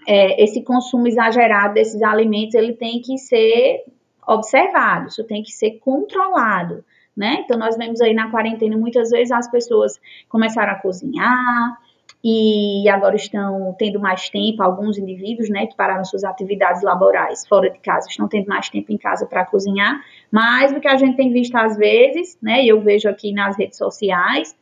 é, 0.08 0.44
esse 0.44 0.62
consumo 0.62 1.08
exagerado 1.08 1.74
desses 1.74 2.02
alimentos 2.04 2.54
ele 2.54 2.74
tem 2.74 3.02
que 3.02 3.18
ser 3.18 3.86
observado, 4.28 5.08
isso 5.08 5.24
tem 5.24 5.42
que 5.42 5.52
ser 5.52 5.80
controlado 5.80 6.84
né? 7.16 7.44
Então, 7.44 7.58
nós 7.58 7.78
vemos 7.78 8.02
aí 8.02 8.14
na 8.14 8.30
quarentena, 8.30 8.78
muitas 8.78 9.10
vezes 9.10 9.32
as 9.32 9.50
pessoas 9.50 10.00
começaram 10.30 10.74
a 10.74 10.76
cozinhar 10.76 11.78
e 12.28 12.90
agora 12.90 13.16
estão 13.16 13.76
tendo 13.78 14.00
mais 14.00 14.30
tempo, 14.30 14.64
alguns 14.64 14.98
indivíduos, 14.98 15.48
né, 15.48 15.68
que 15.68 15.76
pararam 15.76 16.04
suas 16.04 16.24
atividades 16.24 16.82
laborais 16.82 17.46
fora 17.48 17.70
de 17.70 17.78
casa, 17.78 18.08
estão 18.10 18.28
tendo 18.28 18.48
mais 18.48 18.68
tempo 18.68 18.92
em 18.92 18.98
casa 18.98 19.28
para 19.28 19.46
cozinhar, 19.46 20.02
mas 20.32 20.72
o 20.72 20.80
que 20.80 20.88
a 20.88 20.98
gente 20.98 21.16
tem 21.16 21.32
visto 21.32 21.56
às 21.56 21.78
vezes, 21.78 22.36
né, 22.42 22.66
eu 22.66 22.82
vejo 22.82 23.08
aqui 23.08 23.32
nas 23.32 23.56
redes 23.56 23.78
sociais, 23.78 24.56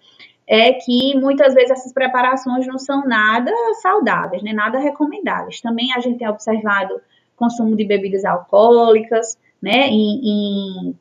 é 0.46 0.74
que 0.74 1.18
muitas 1.18 1.54
vezes 1.54 1.72
essas 1.72 1.94
preparações 1.94 2.68
não 2.68 2.78
são 2.78 3.06
nada 3.06 3.50
saudáveis, 3.82 4.44
né, 4.44 4.52
nada 4.52 4.78
recomendáveis. 4.78 5.62
Também 5.62 5.94
a 5.96 6.02
gente 6.02 6.20
tem 6.20 6.28
observado 6.28 7.00
consumo 7.38 7.78
de 7.78 7.86
bebidas 7.86 8.26
alcoólicas, 8.26 9.38
né, 9.62 9.88
em, 9.88 10.89
em 10.89 10.96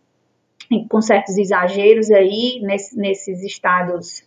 com 0.89 1.01
certos 1.01 1.37
exageros 1.39 2.11
aí 2.11 2.61
nesse, 2.63 2.97
nesses 2.97 3.43
estados 3.43 4.25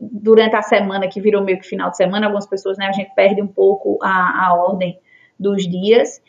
durante 0.00 0.54
a 0.54 0.62
semana 0.62 1.08
que 1.08 1.20
virou 1.20 1.42
meio 1.42 1.58
que 1.58 1.66
final 1.66 1.90
de 1.90 1.96
semana, 1.96 2.26
algumas 2.26 2.46
pessoas, 2.46 2.76
né, 2.76 2.86
a 2.86 2.92
gente 2.92 3.14
perde 3.14 3.40
um 3.40 3.46
pouco 3.46 3.98
a, 4.02 4.48
a 4.48 4.54
ordem 4.54 4.98
dos 5.38 5.66
dias. 5.66 6.20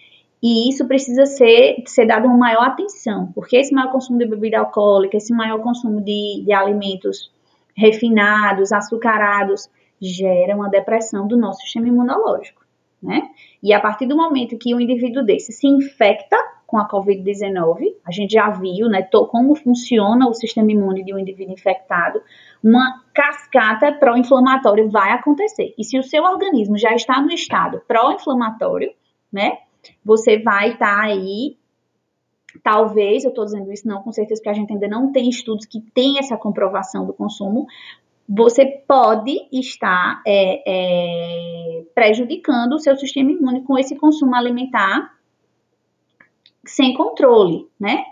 E 0.42 0.70
isso 0.70 0.88
precisa 0.88 1.26
ser, 1.26 1.84
ser 1.86 2.06
dado 2.06 2.26
uma 2.26 2.38
maior 2.38 2.68
atenção, 2.68 3.30
porque 3.34 3.58
esse 3.58 3.74
maior 3.74 3.92
consumo 3.92 4.18
de 4.18 4.26
bebida 4.26 4.60
alcoólica, 4.60 5.18
esse 5.18 5.34
maior 5.34 5.62
consumo 5.62 6.00
de, 6.00 6.44
de 6.46 6.54
alimentos 6.54 7.30
refinados, 7.76 8.72
açucarados, 8.72 9.70
gera 10.02 10.56
uma 10.56 10.70
depressão 10.70 11.28
do 11.28 11.38
nosso 11.38 11.62
sistema 11.62 11.90
imunológico, 11.90 12.59
né? 13.02 13.30
E 13.62 13.74
a 13.74 13.80
partir 13.80 14.06
do 14.06 14.16
momento 14.16 14.58
que 14.58 14.74
o 14.74 14.80
indivíduo 14.80 15.24
desse 15.24 15.52
se 15.52 15.68
infecta 15.68 16.38
com 16.70 16.78
a 16.78 16.88
Covid-19, 16.88 17.96
a 18.06 18.12
gente 18.12 18.34
já 18.34 18.50
viu, 18.52 18.88
né, 18.88 19.02
como 19.32 19.56
funciona 19.56 20.28
o 20.28 20.34
sistema 20.36 20.72
imune 20.72 21.04
de 21.04 21.14
um 21.14 21.18
indivíduo 21.18 21.54
infectado, 21.54 22.22
uma 22.64 23.02
cascata 23.12 23.92
pró-inflamatória 23.94 24.88
vai 24.88 25.12
acontecer. 25.12 25.74
E 25.78 25.84
se 25.84 25.98
o 25.98 26.04
seu 26.04 26.24
organismo 26.24 26.78
já 26.78 26.94
está 26.94 27.20
no 27.20 27.32
estado 27.32 27.82
pró-inflamatório, 27.88 28.94
né, 29.34 29.58
você 30.06 30.38
vai 30.38 30.74
estar 30.74 30.96
tá 30.96 31.02
aí, 31.02 31.58
talvez, 32.64 33.24
eu 33.24 33.30
estou 33.30 33.46
dizendo 33.46 33.72
isso 33.72 33.88
não 33.88 34.04
com 34.04 34.12
certeza, 34.12 34.40
porque 34.40 34.50
a 34.50 34.54
gente 34.54 34.72
ainda 34.72 34.88
não 34.88 35.12
tem 35.12 35.28
estudos 35.28 35.66
que 35.66 35.82
têm 35.82 36.20
essa 36.20 36.38
comprovação 36.38 37.04
do 37.04 37.14
consumo, 37.14 37.66
você 38.30 38.64
pode 38.88 39.48
estar 39.52 40.22
é, 40.24 40.62
é, 40.68 41.84
prejudicando 41.96 42.74
o 42.74 42.80
seu 42.80 42.96
sistema 42.96 43.32
imune 43.32 43.64
com 43.64 43.76
esse 43.76 43.96
consumo 43.96 44.36
alimentar 44.36 45.18
sem 46.64 46.94
controle, 46.94 47.68
né? 47.80 48.04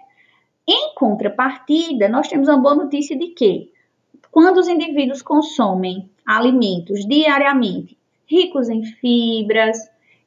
Em 0.67 0.95
contrapartida, 0.95 2.09
nós 2.09 2.27
temos 2.27 2.47
uma 2.47 2.57
boa 2.57 2.73
notícia 2.73 3.15
de 3.15 3.27
que 3.27 3.71
quando 4.31 4.57
os 4.57 4.67
indivíduos 4.67 5.21
consomem 5.21 6.09
alimentos 6.25 7.05
diariamente 7.05 7.95
ricos 8.25 8.69
em 8.69 8.83
fibras, 8.83 9.77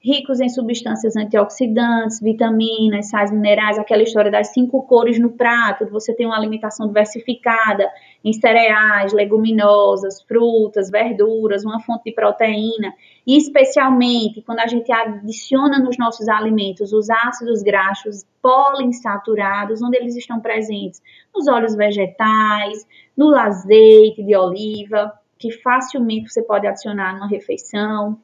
ricos 0.02 0.40
em 0.40 0.48
substâncias 0.48 1.14
antioxidantes, 1.14 2.20
vitaminas, 2.20 3.10
sais 3.10 3.30
minerais, 3.30 3.78
aquela 3.78 4.02
história 4.02 4.30
das 4.30 4.48
cinco 4.48 4.82
cores 4.84 5.18
no 5.18 5.30
prato, 5.30 5.86
você 5.90 6.14
tem 6.14 6.24
uma 6.24 6.36
alimentação 6.36 6.86
diversificada 6.86 7.86
em 8.24 8.32
cereais, 8.32 9.12
leguminosas, 9.12 10.22
frutas, 10.22 10.90
verduras, 10.90 11.64
uma 11.64 11.80
fonte 11.80 12.04
de 12.04 12.12
proteína, 12.12 12.94
e 13.26 13.36
especialmente 13.36 14.40
quando 14.40 14.60
a 14.60 14.66
gente 14.66 14.90
adiciona 14.90 15.78
nos 15.78 15.98
nossos 15.98 16.28
alimentos 16.28 16.94
os 16.94 17.10
ácidos 17.10 17.62
graxos 17.62 18.24
poliinsaturados, 18.40 19.82
onde 19.82 19.98
eles 19.98 20.16
estão 20.16 20.40
presentes 20.40 21.02
nos 21.34 21.46
óleos 21.46 21.74
vegetais, 21.74 22.86
no 23.14 23.36
azeite 23.36 24.22
de 24.22 24.34
oliva, 24.34 25.12
que 25.38 25.50
facilmente 25.50 26.30
você 26.30 26.42
pode 26.42 26.66
adicionar 26.66 27.14
numa 27.14 27.28
refeição, 27.28 28.18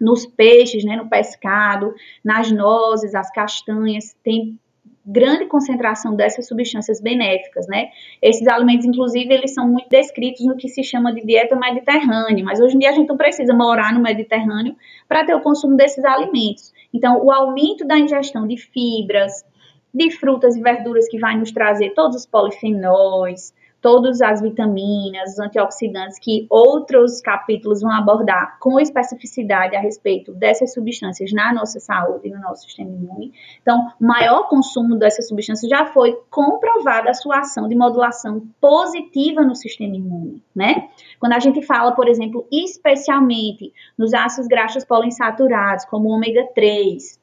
nos 0.00 0.26
peixes, 0.26 0.84
né, 0.84 0.96
no 0.96 1.08
pescado, 1.08 1.94
nas 2.24 2.50
nozes, 2.50 3.14
as 3.14 3.30
castanhas, 3.30 4.16
tem 4.22 4.58
grande 5.10 5.46
concentração 5.46 6.14
dessas 6.14 6.46
substâncias 6.46 7.00
benéficas, 7.00 7.66
né? 7.66 7.88
Esses 8.20 8.46
alimentos, 8.46 8.84
inclusive, 8.84 9.32
eles 9.32 9.54
são 9.54 9.66
muito 9.66 9.88
descritos 9.88 10.44
no 10.44 10.54
que 10.54 10.68
se 10.68 10.84
chama 10.84 11.14
de 11.14 11.24
dieta 11.24 11.56
mediterrânea, 11.56 12.44
mas 12.44 12.60
hoje 12.60 12.76
em 12.76 12.78
dia 12.78 12.90
a 12.90 12.92
gente 12.92 13.08
não 13.08 13.16
precisa 13.16 13.54
morar 13.54 13.94
no 13.94 14.00
Mediterrâneo 14.00 14.76
para 15.08 15.24
ter 15.24 15.34
o 15.34 15.40
consumo 15.40 15.76
desses 15.76 16.04
alimentos. 16.04 16.74
Então, 16.92 17.24
o 17.24 17.32
aumento 17.32 17.86
da 17.86 17.98
ingestão 17.98 18.46
de 18.46 18.58
fibras, 18.58 19.44
de 19.94 20.10
frutas 20.10 20.54
e 20.54 20.60
verduras 20.60 21.08
que 21.08 21.18
vai 21.18 21.38
nos 21.38 21.52
trazer 21.52 21.94
todos 21.94 22.18
os 22.18 22.26
polifenóis, 22.26 23.54
todas 23.80 24.20
as 24.20 24.40
vitaminas, 24.40 25.32
os 25.32 25.38
antioxidantes 25.38 26.18
que 26.18 26.46
outros 26.50 27.20
capítulos 27.20 27.80
vão 27.80 27.92
abordar 27.92 28.58
com 28.58 28.80
especificidade 28.80 29.76
a 29.76 29.80
respeito 29.80 30.32
dessas 30.32 30.72
substâncias 30.72 31.32
na 31.32 31.52
nossa 31.52 31.78
saúde 31.78 32.28
e 32.28 32.30
no 32.30 32.40
nosso 32.40 32.64
sistema 32.64 32.90
imune. 32.90 33.32
Então, 33.62 33.92
maior 34.00 34.48
consumo 34.48 34.96
dessas 34.96 35.28
substâncias 35.28 35.70
já 35.70 35.86
foi 35.86 36.18
comprovada 36.28 37.10
a 37.10 37.14
sua 37.14 37.40
ação 37.40 37.68
de 37.68 37.76
modulação 37.76 38.42
positiva 38.60 39.42
no 39.42 39.54
sistema 39.54 39.94
imune, 39.94 40.42
né? 40.54 40.88
Quando 41.20 41.34
a 41.34 41.38
gente 41.38 41.62
fala, 41.62 41.92
por 41.92 42.08
exemplo, 42.08 42.46
especialmente 42.50 43.72
nos 43.96 44.12
ácidos 44.12 44.48
graxos 44.48 44.84
poliinsaturados, 44.84 45.84
como 45.84 46.08
o 46.08 46.12
ômega 46.12 46.48
3 46.54 47.18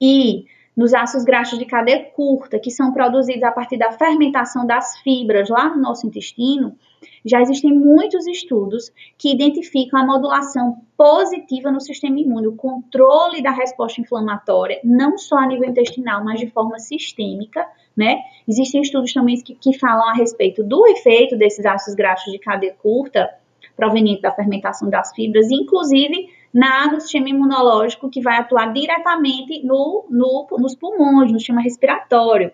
e 0.00 0.46
nos 0.76 0.92
ácidos 0.92 1.24
graxos 1.24 1.58
de 1.58 1.64
cadeia 1.64 2.04
curta, 2.04 2.58
que 2.58 2.70
são 2.70 2.92
produzidos 2.92 3.44
a 3.44 3.52
partir 3.52 3.76
da 3.76 3.92
fermentação 3.92 4.66
das 4.66 4.98
fibras 4.98 5.48
lá 5.48 5.68
no 5.74 5.80
nosso 5.80 6.06
intestino, 6.06 6.76
já 7.24 7.40
existem 7.40 7.72
muitos 7.72 8.26
estudos 8.26 8.90
que 9.16 9.32
identificam 9.32 10.00
a 10.00 10.06
modulação 10.06 10.78
positiva 10.96 11.70
no 11.70 11.80
sistema 11.80 12.18
imune, 12.18 12.48
o 12.48 12.56
controle 12.56 13.42
da 13.42 13.50
resposta 13.50 14.00
inflamatória, 14.00 14.80
não 14.84 15.16
só 15.16 15.38
a 15.38 15.46
nível 15.46 15.68
intestinal, 15.68 16.24
mas 16.24 16.40
de 16.40 16.50
forma 16.50 16.78
sistêmica, 16.78 17.66
né? 17.96 18.18
Existem 18.46 18.82
estudos 18.82 19.12
também 19.12 19.36
que, 19.36 19.54
que 19.54 19.78
falam 19.78 20.08
a 20.08 20.14
respeito 20.14 20.62
do 20.64 20.86
efeito 20.88 21.36
desses 21.36 21.64
ácidos 21.64 21.94
graxos 21.94 22.32
de 22.32 22.38
cadeia 22.38 22.74
curta, 22.74 23.30
proveniente 23.76 24.22
da 24.22 24.32
fermentação 24.32 24.88
das 24.88 25.12
fibras, 25.14 25.50
inclusive 25.50 26.28
na, 26.54 26.86
no 26.86 27.00
sistema 27.00 27.28
imunológico, 27.28 28.08
que 28.08 28.20
vai 28.20 28.38
atuar 28.38 28.72
diretamente 28.72 29.60
no, 29.64 30.06
no, 30.08 30.46
nos 30.58 30.76
pulmões, 30.76 31.32
no 31.32 31.40
sistema 31.40 31.60
respiratório. 31.60 32.52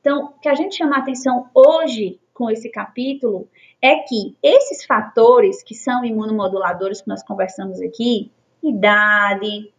Então, 0.00 0.26
o 0.26 0.40
que 0.40 0.48
a 0.48 0.54
gente 0.54 0.76
chama 0.76 0.96
a 0.96 0.98
atenção 0.98 1.48
hoje 1.54 2.20
com 2.34 2.50
esse 2.50 2.70
capítulo 2.70 3.48
é 3.80 3.96
que 3.96 4.36
esses 4.42 4.84
fatores 4.84 5.62
que 5.62 5.74
são 5.74 6.04
imunomoduladores 6.04 7.00
que 7.00 7.08
nós 7.08 7.22
conversamos 7.22 7.80
aqui, 7.80 8.30
idade, 8.62 9.72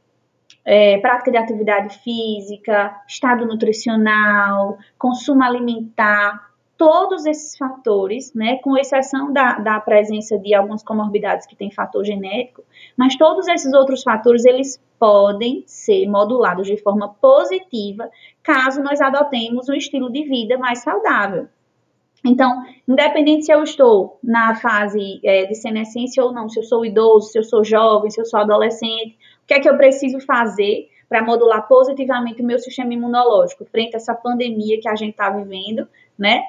é, 0.65 0.97
prática 0.97 1.29
de 1.29 1.37
atividade 1.37 1.99
física, 1.99 2.95
estado 3.07 3.45
nutricional, 3.45 4.77
consumo 4.97 5.43
alimentar, 5.43 6.52
todos 6.83 7.25
esses 7.25 7.57
fatores, 7.57 8.33
né, 8.33 8.57
com 8.57 8.77
exceção 8.77 9.31
da, 9.31 9.53
da 9.53 9.79
presença 9.79 10.37
de 10.37 10.53
algumas 10.53 10.83
comorbidades 10.83 11.47
que 11.47 11.55
têm 11.55 11.71
fator 11.71 12.03
genético, 12.03 12.61
mas 12.97 13.15
todos 13.15 13.47
esses 13.47 13.71
outros 13.71 14.03
fatores, 14.03 14.43
eles 14.43 14.83
podem 14.99 15.63
ser 15.65 16.05
modulados 16.09 16.67
de 16.67 16.75
forma 16.75 17.07
positiva 17.21 18.09
caso 18.43 18.83
nós 18.83 18.99
adotemos 18.99 19.69
um 19.69 19.73
estilo 19.73 20.11
de 20.11 20.25
vida 20.25 20.57
mais 20.57 20.79
saudável. 20.79 21.47
Então, 22.25 22.65
independente 22.85 23.45
se 23.45 23.53
eu 23.53 23.63
estou 23.63 24.19
na 24.21 24.53
fase 24.55 25.21
é, 25.23 25.45
de 25.45 25.55
senescência 25.55 26.21
ou 26.21 26.33
não, 26.33 26.49
se 26.49 26.59
eu 26.59 26.63
sou 26.63 26.85
idoso, 26.85 27.31
se 27.31 27.39
eu 27.39 27.43
sou 27.45 27.63
jovem, 27.63 28.09
se 28.09 28.19
eu 28.19 28.25
sou 28.25 28.41
adolescente, 28.41 29.17
o 29.41 29.47
que 29.47 29.53
é 29.53 29.59
que 29.61 29.69
eu 29.69 29.77
preciso 29.77 30.19
fazer 30.19 30.89
para 31.13 31.21
modular 31.21 31.67
positivamente 31.67 32.41
o 32.41 32.45
meu 32.45 32.57
sistema 32.57 32.91
imunológico 32.91 33.63
frente 33.65 33.93
a 33.93 33.97
essa 33.97 34.15
pandemia 34.15 34.81
que 34.81 34.89
a 34.89 34.95
gente 34.95 35.11
está 35.11 35.29
vivendo, 35.29 35.87
né? 36.17 36.41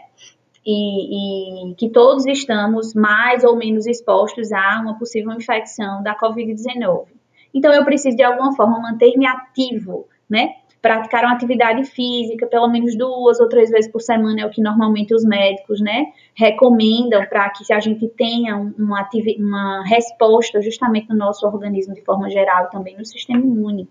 E, 0.64 1.68
e, 1.70 1.74
que 1.74 1.90
todos 1.90 2.24
estamos 2.24 2.94
mais 2.94 3.44
ou 3.44 3.57
menos 3.57 3.87
expostos 3.87 4.50
a 4.53 4.81
uma 4.81 4.98
possível 4.98 5.33
infecção 5.33 6.03
da 6.03 6.16
Covid-19. 6.18 7.09
Então, 7.53 7.74
eu 7.74 7.85
preciso, 7.85 8.16
de 8.16 8.22
alguma 8.22 8.57
forma, 8.57 8.81
manter-me 8.81 9.27
ativo, 9.27 10.09
né? 10.31 10.55
Praticar 10.81 11.24
uma 11.24 11.35
atividade 11.35 11.85
física, 11.85 12.46
pelo 12.46 12.68
menos 12.68 12.96
duas 12.96 13.38
ou 13.40 13.48
três 13.50 13.68
vezes 13.68 13.92
por 13.92 14.00
semana, 14.00 14.40
é 14.40 14.46
o 14.46 14.50
que 14.50 14.62
normalmente 14.62 15.14
os 15.14 15.27
médicos, 15.27 15.79
né, 15.79 16.07
recomendam 16.35 17.22
para 17.27 17.50
que 17.50 17.70
a 17.70 17.81
gente 17.81 18.09
tenha 18.09 18.57
uma, 18.57 19.07
uma 19.38 19.85
resposta 19.85 20.62
justamente 20.62 21.11
no 21.11 21.16
nosso 21.16 21.46
organismo 21.46 21.92
de 21.94 22.03
forma 22.03 22.31
geral, 22.31 22.70
também 22.70 22.96
no 22.96 23.05
sistema 23.05 23.40
imune. 23.40 23.87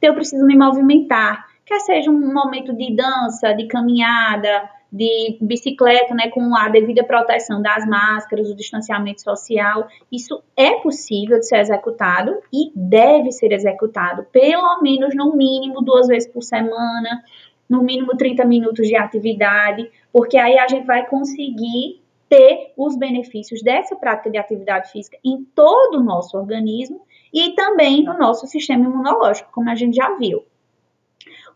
Então, 0.00 0.10
eu 0.10 0.14
preciso 0.14 0.46
me 0.46 0.56
movimentar, 0.56 1.46
quer 1.66 1.78
seja 1.80 2.10
um 2.10 2.32
momento 2.32 2.74
de 2.74 2.96
dança, 2.96 3.52
de 3.52 3.66
caminhada, 3.66 4.66
de 4.90 5.36
bicicleta, 5.42 6.14
né, 6.14 6.28
com 6.30 6.56
a 6.56 6.70
devida 6.70 7.04
proteção 7.04 7.60
das 7.60 7.86
máscaras, 7.86 8.50
o 8.50 8.56
distanciamento 8.56 9.20
social, 9.20 9.86
isso 10.10 10.42
é 10.56 10.80
possível 10.80 11.38
de 11.38 11.46
ser 11.46 11.58
executado 11.58 12.38
e 12.50 12.72
deve 12.74 13.30
ser 13.30 13.52
executado, 13.52 14.24
pelo 14.32 14.80
menos 14.80 15.14
no 15.14 15.36
mínimo 15.36 15.82
duas 15.82 16.08
vezes 16.08 16.32
por 16.32 16.42
semana, 16.42 17.22
no 17.68 17.82
mínimo 17.82 18.16
30 18.16 18.42
minutos 18.46 18.88
de 18.88 18.96
atividade, 18.96 19.88
porque 20.10 20.38
aí 20.38 20.58
a 20.58 20.66
gente 20.66 20.86
vai 20.86 21.06
conseguir 21.06 22.00
ter 22.26 22.72
os 22.74 22.96
benefícios 22.96 23.62
dessa 23.62 23.94
prática 23.96 24.30
de 24.30 24.38
atividade 24.38 24.90
física 24.90 25.18
em 25.22 25.44
todo 25.54 25.98
o 25.98 26.02
nosso 26.02 26.38
organismo 26.38 27.02
e 27.32 27.54
também 27.54 28.04
no 28.04 28.16
nosso 28.18 28.46
sistema 28.46 28.84
imunológico, 28.84 29.50
como 29.52 29.70
a 29.70 29.74
gente 29.74 29.96
já 29.96 30.14
viu. 30.16 30.44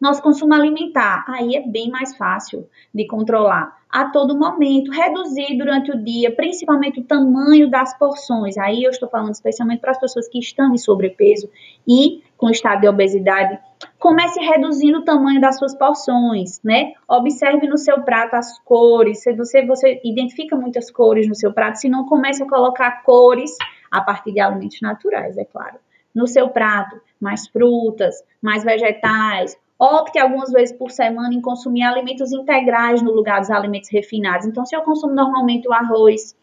Nosso 0.01 0.23
consumo 0.23 0.53
alimentar, 0.55 1.25
aí 1.29 1.57
é 1.57 1.67
bem 1.67 1.89
mais 1.89 2.17
fácil 2.17 2.69
de 2.93 3.07
controlar. 3.07 3.75
A 3.89 4.07
todo 4.11 4.37
momento, 4.37 4.91
reduzir 4.91 5.57
durante 5.57 5.93
o 5.93 6.05
dia, 6.05 6.35
principalmente 6.35 7.01
o 7.01 7.05
tamanho 7.05 7.71
das 7.71 7.97
porções. 7.97 8.59
Aí 8.59 8.83
eu 8.83 8.91
estou 8.91 9.09
falando 9.09 9.33
especialmente 9.33 9.81
para 9.81 9.93
as 9.93 10.01
pessoas 10.01 10.29
que 10.29 10.39
estão 10.39 10.75
em 10.75 10.79
sobrepeso 10.79 11.49
e 11.87 12.23
com 12.37 12.51
estado 12.51 12.81
de 12.81 12.89
obesidade. 12.89 13.59
Comece 13.99 14.41
reduzindo 14.41 14.99
o 14.99 15.05
tamanho 15.05 15.41
das 15.41 15.59
suas 15.59 15.75
porções, 15.75 16.61
né? 16.63 16.93
Observe 17.09 17.67
no 17.69 17.79
seu 17.79 18.03
prato 18.03 18.35
as 18.35 18.59
cores. 18.59 19.23
Se 19.23 19.33
você, 19.33 19.65
você 19.65 20.01
identifica 20.05 20.57
muitas 20.57 20.91
cores 20.91 21.29
no 21.29 21.35
seu 21.35 21.53
prato, 21.53 21.77
se 21.77 21.89
não 21.89 22.05
comece 22.05 22.43
a 22.43 22.49
colocar 22.49 23.03
cores 23.05 23.57
a 23.95 24.01
partir 24.01 24.33
de 24.33 24.41
alimentos 24.41 24.81
naturais, 24.81 25.37
é 25.39 25.45
claro. 25.45 25.79
No 26.15 26.27
seu 26.27 26.49
prato, 26.49 27.01
mais 27.21 27.49
frutas, 27.49 28.23
mais 28.41 28.63
vegetais, 28.63 29.57
Opte 29.79 30.19
algumas 30.19 30.53
vezes 30.53 30.77
por 30.77 30.91
semana 30.91 31.35
em 31.35 31.41
consumir 31.41 31.83
alimentos 31.83 32.33
integrais 32.33 33.03
no 33.03 33.13
lugar 33.13 33.41
dos 33.41 33.51
alimentos 33.51 33.91
refinados. 33.91 34.47
Então, 34.47 34.65
se 34.65 34.77
eu 34.77 34.83
consumo 34.83 35.13
normalmente 35.13 35.69
o 35.69 35.73
arroz, 35.73 36.37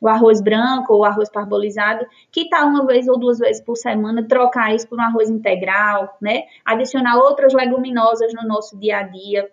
o 0.00 0.08
arroz 0.08 0.42
branco 0.42 0.92
ou 0.92 1.00
o 1.00 1.04
arroz 1.04 1.30
parbolizado, 1.30 2.04
que 2.30 2.48
tal 2.48 2.68
uma 2.68 2.84
vez 2.84 3.06
ou 3.06 3.16
duas 3.18 3.38
vezes 3.38 3.62
por 3.62 3.76
semana 3.76 4.26
trocar 4.26 4.74
isso 4.74 4.88
por 4.88 4.98
um 4.98 5.02
arroz 5.02 5.30
integral, 5.30 6.16
né? 6.20 6.42
Adicionar 6.64 7.18
outras 7.18 7.54
leguminosas 7.54 8.34
no 8.34 8.46
nosso 8.46 8.76
dia 8.76 8.98
a 8.98 9.02
dia 9.04 9.48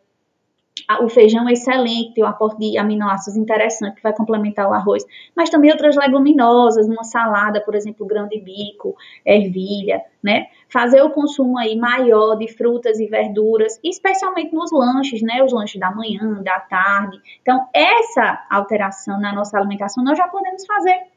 o 1.01 1.09
feijão 1.09 1.47
é 1.47 1.53
excelente, 1.53 2.13
tem 2.13 2.23
um 2.23 2.27
aporte 2.27 2.59
de 2.59 2.77
aminoácidos 2.77 3.37
interessante 3.37 3.95
que 3.95 4.03
vai 4.03 4.13
complementar 4.13 4.69
o 4.69 4.73
arroz, 4.73 5.03
mas 5.35 5.49
também 5.49 5.71
outras 5.71 5.95
leguminosas, 5.95 6.87
uma 6.87 7.03
salada, 7.03 7.61
por 7.61 7.75
exemplo, 7.75 8.05
grão 8.05 8.27
de 8.27 8.39
bico, 8.39 8.95
ervilha, 9.25 10.01
né? 10.23 10.47
Fazer 10.69 11.01
o 11.01 11.09
consumo 11.09 11.57
aí 11.57 11.77
maior 11.77 12.35
de 12.35 12.47
frutas 12.47 12.99
e 12.99 13.07
verduras, 13.07 13.79
especialmente 13.83 14.53
nos 14.53 14.71
lanches, 14.71 15.21
né? 15.21 15.43
Os 15.43 15.53
lanches 15.53 15.79
da 15.79 15.91
manhã, 15.91 16.41
da 16.43 16.59
tarde. 16.59 17.19
Então, 17.41 17.67
essa 17.73 18.45
alteração 18.49 19.19
na 19.19 19.33
nossa 19.33 19.57
alimentação 19.57 20.03
nós 20.03 20.17
já 20.17 20.27
podemos 20.27 20.65
fazer 20.65 21.07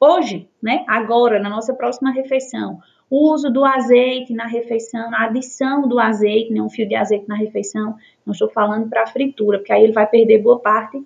hoje, 0.00 0.48
né? 0.62 0.84
Agora, 0.88 1.38
na 1.38 1.48
nossa 1.48 1.74
próxima 1.74 2.10
refeição 2.10 2.80
o 3.12 3.30
uso 3.30 3.50
do 3.50 3.62
azeite 3.62 4.32
na 4.32 4.46
refeição, 4.46 5.14
a 5.14 5.24
adição 5.24 5.86
do 5.86 6.00
azeite, 6.00 6.50
né, 6.50 6.62
um 6.62 6.70
fio 6.70 6.88
de 6.88 6.94
azeite 6.94 7.28
na 7.28 7.36
refeição, 7.36 7.94
não 8.24 8.32
estou 8.32 8.48
falando 8.48 8.88
para 8.88 9.06
fritura, 9.06 9.58
porque 9.58 9.70
aí 9.70 9.84
ele 9.84 9.92
vai 9.92 10.06
perder 10.06 10.38
boa 10.38 10.58
parte 10.58 10.98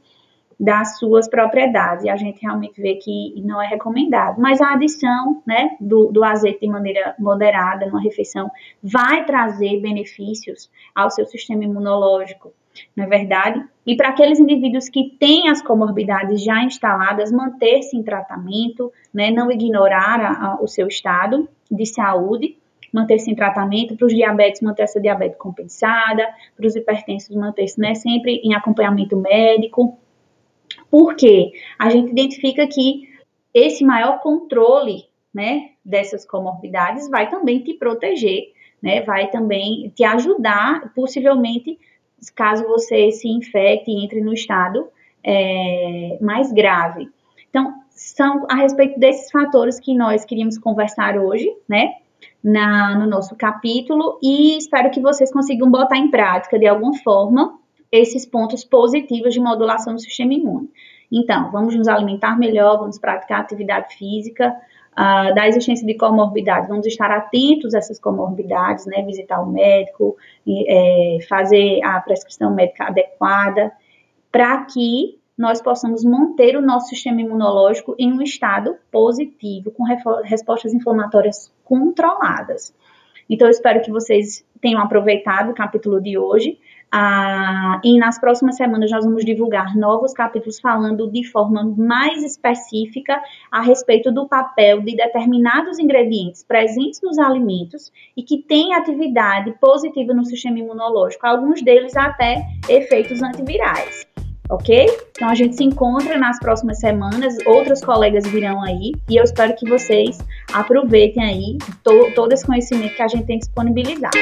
das 0.59 1.01
suas 1.01 1.29
propriedades, 1.29 2.05
e 2.05 2.09
a 2.09 2.15
gente 2.17 2.41
realmente 2.41 2.81
vê 2.81 2.95
que 2.95 3.35
não 3.45 3.61
é 3.61 3.67
recomendado. 3.67 4.41
Mas 4.41 4.61
a 4.61 4.75
adição 4.75 5.43
né, 5.45 5.77
do, 5.81 6.13
do 6.13 6.23
azeite 6.23 6.61
de 6.61 6.69
maneira 6.69 7.17
moderada 7.19 7.87
numa 7.87 8.01
refeição 8.01 8.49
vai 8.81 9.25
trazer 9.25 9.81
benefícios 9.81 10.71
ao 10.95 11.11
seu 11.11 11.27
sistema 11.27 11.65
imunológico, 11.65 12.53
não 12.95 13.05
é 13.05 13.09
verdade? 13.09 13.65
E 13.85 13.97
para 13.97 14.11
aqueles 14.11 14.39
indivíduos 14.39 14.89
que 14.89 15.17
têm 15.19 15.49
as 15.49 15.61
comorbidades 15.61 16.45
já 16.45 16.63
instaladas, 16.63 17.33
manter-se 17.33 17.97
em 17.97 18.05
tratamento, 18.05 18.93
né, 19.13 19.33
não 19.33 19.51
ignorar 19.51 20.21
a, 20.21 20.47
a, 20.47 20.63
o 20.63 20.69
seu 20.69 20.87
estado 20.87 21.49
de 21.71 21.87
saúde, 21.87 22.57
manter-se 22.93 23.31
em 23.31 23.35
tratamento, 23.35 23.97
para 23.97 24.07
os 24.07 24.15
diabetes 24.15 24.63
manter 24.63 24.83
essa 24.83 25.01
diabetes 25.01 25.39
compensada, 25.39 26.27
para 26.57 26.67
os 26.67 26.75
hipertensos 26.75 27.35
manter-se 27.37 27.81
né, 27.81 27.95
sempre 27.95 28.41
em 28.43 28.55
acompanhamento 28.55 29.17
médico. 29.17 29.99
Porque 30.91 31.53
a 31.79 31.91
gente 31.91 32.11
identifica 32.11 32.67
que 32.67 33.09
esse 33.53 33.85
maior 33.85 34.21
controle 34.21 35.05
né, 35.33 35.71
dessas 35.85 36.25
comorbidades 36.25 37.09
vai 37.11 37.29
também 37.29 37.61
te 37.61 37.75
proteger, 37.75 38.53
né, 38.83 39.03
vai 39.03 39.31
também 39.31 39.93
te 39.95 40.05
ajudar, 40.05 40.93
possivelmente, 40.95 41.79
caso 42.35 42.67
você 42.67 43.11
se 43.11 43.29
infecte 43.29 43.91
e 43.91 44.05
entre 44.05 44.21
no 44.21 44.33
estado 44.33 44.89
é, 45.23 46.19
mais 46.21 46.53
grave. 46.53 47.09
Então, 47.51 47.75
são 47.97 48.47
a 48.49 48.57
respeito 48.57 49.01
desses 49.01 49.31
fatores 49.31 49.81
que 49.81 49.97
nós 49.97 50.25
queríamos 50.25 50.59
conversar 50.59 51.17
hoje, 51.19 51.51
né? 51.69 51.95
Na, 52.43 52.97
no 52.97 53.07
nosso 53.07 53.35
capítulo 53.35 54.19
e 54.23 54.57
espero 54.57 54.91
que 54.91 55.01
vocês 55.01 55.33
consigam 55.33 55.69
botar 55.69 55.97
em 55.97 56.11
prática 56.11 56.59
de 56.59 56.67
alguma 56.67 56.97
forma 56.99 57.59
esses 57.91 58.25
pontos 58.25 58.65
positivos 58.65 59.35
de 59.35 59.41
modulação 59.41 59.95
do 59.95 60.01
sistema 60.01 60.35
imune. 60.35 60.71
Então, 61.11 61.51
vamos 61.51 61.75
nos 61.75 61.89
alimentar 61.89 62.39
melhor, 62.39 62.79
vamos 62.79 62.99
praticar 62.99 63.41
atividade 63.41 63.97
física, 63.97 64.55
uh, 64.93 65.35
da 65.35 65.47
existência 65.47 65.87
de 65.87 65.95
comorbidades, 65.95 66.69
vamos 66.69 66.87
estar 66.87 67.11
atentos 67.11 67.75
a 67.75 67.79
essas 67.79 67.99
comorbidades, 67.99 68.87
né, 68.87 69.03
visitar 69.03 69.41
o 69.41 69.47
médico, 69.47 70.17
e, 70.47 70.67
é, 70.69 71.23
fazer 71.29 71.83
a 71.85 72.01
prescrição 72.01 72.55
médica 72.55 72.87
adequada, 72.87 73.73
para 74.33 74.65
que 74.65 75.19
nós 75.37 75.61
possamos 75.61 76.03
manter 76.05 76.57
o 76.57 76.63
nosso 76.63 76.89
sistema 76.89 77.21
imunológico 77.21 77.95
em 77.99 78.13
um 78.13 78.23
estado 78.23 78.77
positivo, 78.91 79.71
com 79.71 79.85
respostas 80.25 80.73
inflamatórias 80.73 81.53
controladas. 81.65 82.75
Então, 83.29 83.49
eu 83.49 83.51
espero 83.51 83.83
que 83.83 83.91
vocês 83.91 84.45
tenham 84.61 84.81
aproveitado 84.81 85.51
o 85.51 85.55
capítulo 85.55 86.01
de 86.01 86.17
hoje. 86.17 86.59
Ah, 86.91 87.81
e 87.85 87.99
nas 87.99 88.19
próximas 88.19 88.57
semanas 88.57 88.91
nós 88.93 89.05
vamos 89.05 89.25
divulgar 89.25 89.77
novos 89.77 90.13
capítulos 90.13 90.61
falando 90.61 91.11
de 91.11 91.25
forma 91.25 91.65
mais 91.77 92.23
específica 92.23 93.21
a 93.51 93.61
respeito 93.61 94.13
do 94.13 94.29
papel 94.29 94.81
de 94.81 94.95
determinados 94.95 95.81
ingredientes 95.81 96.45
presentes 96.45 97.01
nos 97.03 97.19
alimentos 97.19 97.93
e 98.17 98.23
que 98.23 98.39
têm 98.39 98.73
atividade 98.73 99.53
positiva 99.61 100.15
no 100.15 100.25
sistema 100.25 100.61
imunológico, 100.61 101.27
alguns 101.27 101.61
deles 101.61 101.97
até 101.97 102.47
efeitos 102.69 103.21
antivirais 103.21 104.06
ok? 104.49 104.87
Então 105.13 105.29
a 105.29 105.35
gente 105.35 105.57
se 105.57 105.65
encontra 105.65 106.19
nas 106.19 106.39
próximas 106.39 106.79
semanas, 106.79 107.37
outros 107.47 107.81
colegas 107.81 108.27
virão 108.27 108.63
aí 108.63 108.93
e 109.09 109.17
eu 109.17 109.25
espero 109.25 109.55
que 109.55 109.69
vocês 109.69 110.19
aproveitem 110.53 111.25
aí 111.25 111.59
to 111.83 112.13
todo 112.15 112.33
esse 112.33 112.45
conhecimento 112.45 112.95
que 112.95 113.03
a 113.03 113.09
gente 113.09 113.25
tem 113.25 113.39
disponibilizado. 113.39 114.17